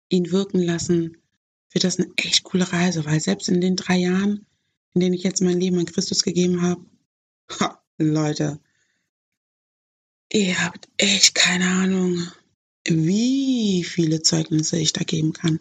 ihn 0.10 0.32
wirken 0.32 0.62
lassen, 0.62 1.18
wird 1.72 1.84
das 1.84 2.00
eine 2.00 2.12
echt 2.16 2.44
coole 2.44 2.72
Reise, 2.72 3.06
weil 3.06 3.20
selbst 3.20 3.50
in 3.50 3.62
den 3.62 3.76
drei 3.76 3.98
Jahren, 3.98 4.46
in 4.94 5.02
denen 5.02 5.14
ich 5.14 5.24
jetzt 5.24 5.42
mein 5.42 5.60
Leben 5.60 5.78
an 5.78 5.86
Christus 5.86 6.24
gegeben 6.24 6.62
habe, 6.62 6.86
ha, 7.60 7.82
Leute, 7.98 8.60
ihr 10.32 10.64
habt 10.64 10.88
echt 10.98 11.36
keine 11.36 11.68
Ahnung, 11.68 12.28
wie 12.88 13.84
viele 13.84 14.22
Zeugnisse 14.22 14.78
ich 14.80 14.94
da 14.94 15.04
geben 15.04 15.34
kann. 15.34 15.60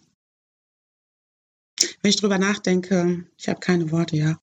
Wenn 2.02 2.10
ich 2.10 2.16
drüber 2.16 2.38
nachdenke, 2.38 3.26
ich 3.36 3.48
habe 3.48 3.60
keine 3.60 3.90
Worte, 3.90 4.16
ja. 4.16 4.40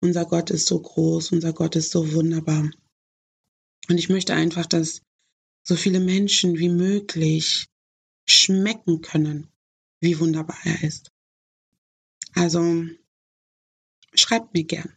Unser 0.00 0.26
Gott 0.26 0.50
ist 0.50 0.66
so 0.66 0.80
groß, 0.80 1.32
unser 1.32 1.52
Gott 1.52 1.76
ist 1.76 1.90
so 1.90 2.12
wunderbar. 2.12 2.70
Und 3.88 3.98
ich 3.98 4.08
möchte 4.08 4.34
einfach, 4.34 4.66
dass 4.66 5.02
so 5.62 5.76
viele 5.76 6.00
Menschen 6.00 6.58
wie 6.58 6.68
möglich 6.68 7.66
schmecken 8.26 9.00
können, 9.00 9.48
wie 10.04 10.20
wunderbar 10.20 10.58
er 10.64 10.84
ist. 10.84 11.10
Also 12.34 12.84
schreibt 14.14 14.54
mir 14.54 14.64
gern. 14.64 14.92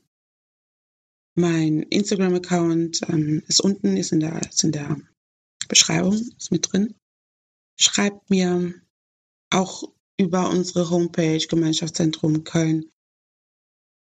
Mein 1.33 1.83
Instagram-Account 1.83 3.01
ähm, 3.09 3.41
ist 3.47 3.61
unten, 3.61 3.95
ist 3.95 4.11
in, 4.11 4.19
der, 4.19 4.41
ist 4.49 4.63
in 4.63 4.71
der 4.71 4.97
Beschreibung, 5.69 6.15
ist 6.37 6.51
mit 6.51 6.71
drin. 6.71 6.93
Schreibt 7.79 8.29
mir 8.29 8.73
auch 9.49 9.91
über 10.17 10.49
unsere 10.49 10.89
Homepage 10.89 11.45
Gemeinschaftszentrum 11.47 12.43
Köln. 12.43 12.91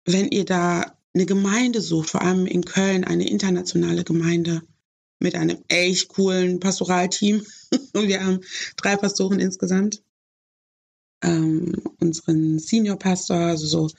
Wenn 0.06 0.28
ihr 0.28 0.44
da 0.44 0.98
eine 1.14 1.26
Gemeinde 1.26 1.80
sucht, 1.82 2.10
vor 2.10 2.22
allem 2.22 2.46
in 2.46 2.64
Köln, 2.64 3.04
eine 3.04 3.28
internationale 3.28 4.02
Gemeinde 4.02 4.62
mit 5.20 5.34
einem 5.34 5.62
echt 5.68 6.08
coolen 6.08 6.58
Pastoralteam. 6.58 7.44
Wir 7.92 8.24
haben 8.24 8.40
drei 8.76 8.96
Pastoren 8.96 9.38
insgesamt. 9.38 10.02
Ähm, 11.22 11.74
unseren 12.00 12.58
Senior-Pastor, 12.58 13.36
also 13.36 13.66
so 13.66 13.90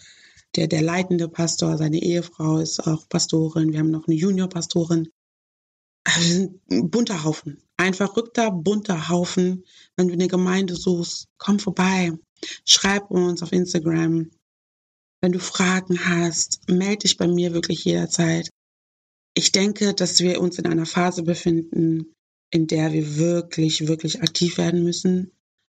der, 0.55 0.67
der 0.67 0.81
leitende 0.81 1.29
Pastor, 1.29 1.77
seine 1.77 2.01
Ehefrau 2.01 2.57
ist 2.57 2.79
auch 2.85 3.07
Pastorin. 3.07 3.71
Wir 3.71 3.79
haben 3.79 3.91
noch 3.91 4.07
eine 4.07 4.15
Junior-Pastorin. 4.15 5.09
Also 6.03 6.19
wir 6.19 6.33
sind 6.33 6.71
ein 6.71 6.89
bunter 6.89 7.23
Haufen. 7.23 7.61
Ein 7.77 7.93
verrückter, 7.93 8.51
bunter 8.51 9.09
Haufen. 9.09 9.63
Wenn 9.95 10.07
du 10.07 10.13
eine 10.13 10.27
Gemeinde 10.27 10.75
suchst, 10.75 11.27
komm 11.37 11.59
vorbei. 11.59 12.11
Schreib 12.65 13.11
uns 13.11 13.43
auf 13.43 13.51
Instagram. 13.51 14.31
Wenn 15.21 15.31
du 15.31 15.39
Fragen 15.39 16.03
hast, 16.05 16.67
melde 16.69 17.03
dich 17.03 17.17
bei 17.17 17.27
mir 17.27 17.53
wirklich 17.53 17.85
jederzeit. 17.85 18.49
Ich 19.35 19.51
denke, 19.51 19.93
dass 19.93 20.19
wir 20.19 20.41
uns 20.41 20.57
in 20.57 20.65
einer 20.65 20.87
Phase 20.87 21.23
befinden, 21.23 22.13
in 22.49 22.67
der 22.67 22.91
wir 22.91 23.17
wirklich, 23.17 23.87
wirklich 23.87 24.21
aktiv 24.21 24.57
werden 24.57 24.83
müssen 24.83 25.31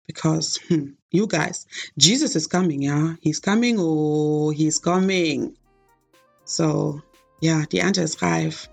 because 0.07 0.59
hmm, 0.67 0.93
you 1.11 1.27
guys, 1.27 1.67
Jesus 1.95 2.35
is 2.35 2.47
coming, 2.47 2.81
ja. 2.81 3.15
He's 3.21 3.39
coming, 3.41 3.77
oh, 3.79 4.51
he's 4.51 4.81
coming. 4.81 5.55
So, 6.45 7.01
ja, 7.41 7.65
die 7.65 7.79
Ernte 7.79 8.01
ist 8.01 8.21
reif. 8.21 8.69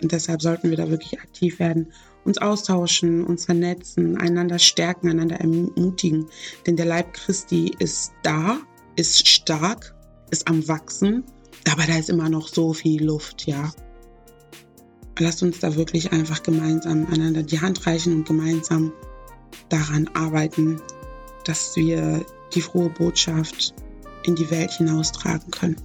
Und 0.00 0.12
deshalb 0.12 0.42
sollten 0.42 0.70
wir 0.70 0.76
da 0.76 0.90
wirklich 0.90 1.20
aktiv 1.20 1.58
werden, 1.60 1.92
uns 2.24 2.38
austauschen, 2.38 3.24
uns 3.24 3.44
vernetzen, 3.44 4.16
einander 4.16 4.58
stärken, 4.58 5.08
einander 5.08 5.36
ermutigen. 5.36 6.26
Denn 6.66 6.76
der 6.76 6.86
Leib 6.86 7.12
Christi 7.14 7.72
ist 7.78 8.12
da, 8.22 8.58
ist 8.96 9.28
stark, 9.28 9.94
ist 10.30 10.48
am 10.48 10.66
Wachsen, 10.66 11.24
aber 11.70 11.84
da 11.86 11.96
ist 11.96 12.10
immer 12.10 12.28
noch 12.28 12.48
so 12.48 12.72
viel 12.72 13.04
Luft, 13.04 13.46
ja. 13.46 13.72
Lasst 15.18 15.42
uns 15.42 15.60
da 15.60 15.76
wirklich 15.76 16.12
einfach 16.12 16.42
gemeinsam 16.42 17.06
einander 17.06 17.42
die 17.42 17.60
Hand 17.60 17.86
reichen 17.86 18.14
und 18.14 18.26
gemeinsam 18.26 18.92
daran 19.68 20.08
arbeiten, 20.14 20.80
dass 21.44 21.74
wir 21.76 22.24
die 22.54 22.60
frohe 22.60 22.90
Botschaft 22.90 23.74
in 24.24 24.34
die 24.34 24.50
Welt 24.50 24.72
hinaustragen 24.72 25.50
können. 25.50 25.76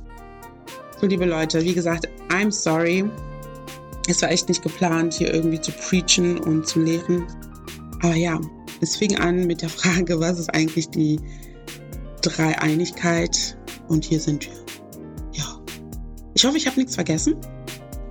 So, 0.99 1.07
liebe 1.07 1.25
Leute, 1.25 1.63
wie 1.63 1.73
gesagt, 1.73 2.07
I'm 2.29 2.51
sorry. 2.51 3.09
Es 4.07 4.21
war 4.21 4.31
echt 4.31 4.47
nicht 4.47 4.61
geplant, 4.61 5.13
hier 5.13 5.33
irgendwie 5.33 5.59
zu 5.59 5.71
preachen 5.71 6.39
und 6.39 6.67
zu 6.67 6.79
lehren. 6.79 7.25
Aber 8.01 8.15
ja, 8.15 8.39
es 8.81 8.95
fing 8.95 9.17
an 9.17 9.47
mit 9.47 9.61
der 9.61 9.69
Frage, 9.69 10.19
was 10.19 10.39
ist 10.39 10.53
eigentlich 10.53 10.89
die 10.89 11.19
Dreieinigkeit? 12.21 13.57
Und 13.87 14.05
hier 14.05 14.19
sind 14.19 14.45
wir. 14.45 14.53
Ja. 15.33 15.59
Ich 16.33 16.45
hoffe, 16.45 16.57
ich 16.57 16.67
habe 16.67 16.77
nichts 16.77 16.95
vergessen. 16.95 17.35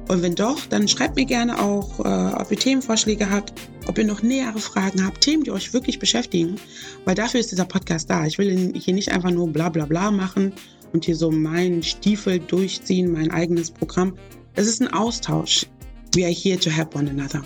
Und 0.08 0.22
wenn 0.22 0.34
doch, 0.34 0.64
dann 0.66 0.86
schreibt 0.88 1.16
mir 1.16 1.24
gerne 1.24 1.60
auch, 1.60 2.00
äh, 2.00 2.34
ob 2.34 2.50
ihr 2.50 2.58
Themenvorschläge 2.58 3.28
habt, 3.30 3.52
ob 3.86 3.98
ihr 3.98 4.04
noch 4.04 4.22
nähere 4.22 4.58
Fragen 4.58 5.04
habt, 5.04 5.20
Themen, 5.20 5.44
die 5.44 5.50
euch 5.50 5.72
wirklich 5.72 5.98
beschäftigen, 5.98 6.56
weil 7.04 7.14
dafür 7.14 7.40
ist 7.40 7.52
dieser 7.52 7.64
Podcast 7.64 8.10
da. 8.10 8.26
Ich 8.26 8.38
will 8.38 8.72
hier 8.74 8.94
nicht 8.94 9.12
einfach 9.12 9.30
nur 9.30 9.48
bla 9.48 9.68
bla 9.68 9.86
bla 9.86 10.10
machen 10.10 10.52
und 10.92 11.04
hier 11.04 11.16
so 11.16 11.30
meinen 11.30 11.82
Stiefel 11.82 12.38
durchziehen, 12.38 13.12
mein 13.12 13.30
eigenes 13.30 13.70
Programm. 13.70 14.14
Es 14.54 14.66
ist 14.66 14.80
ein 14.80 14.92
Austausch. 14.92 15.66
We 16.14 16.24
are 16.24 16.32
here 16.32 16.58
to 16.58 16.70
help 16.70 16.94
one 16.96 17.10
another. 17.10 17.42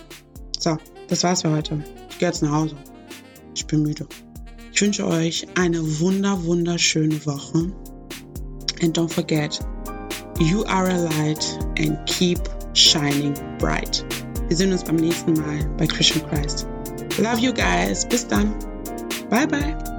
So, 0.59 0.76
das 1.09 1.22
war's 1.24 1.42
für 1.42 1.50
heute. 1.50 1.83
Ich 2.11 2.18
gehe 2.18 2.29
jetzt 2.29 2.42
nach 2.42 2.53
Hause. 2.53 2.76
Ich 3.55 3.66
bin 3.66 3.83
müde. 3.83 4.07
Ich 4.72 4.81
wünsche 4.81 5.07
euch 5.07 5.46
eine 5.57 6.00
wunder, 6.00 6.42
wunderschöne 6.44 7.26
Woche. 7.26 7.72
And 8.83 8.96
don't 8.96 9.11
forget, 9.11 9.59
you 10.38 10.64
are 10.64 10.88
a 10.88 10.96
light 10.96 11.59
and 11.79 11.98
keep 12.07 12.38
shining 12.74 13.35
bright. 13.59 14.05
Wir 14.51 14.57
sehen 14.57 14.73
uns 14.73 14.83
beim 14.83 14.97
nächsten 14.97 15.35
Mal 15.35 15.65
bei 15.79 15.87
Christian 15.87 16.29
Christ. 16.29 16.67
Love 17.19 17.39
you 17.39 17.55
guys. 17.55 18.05
Bis 18.05 18.27
dann. 18.27 18.53
Bye 19.31 19.47
bye. 19.47 19.89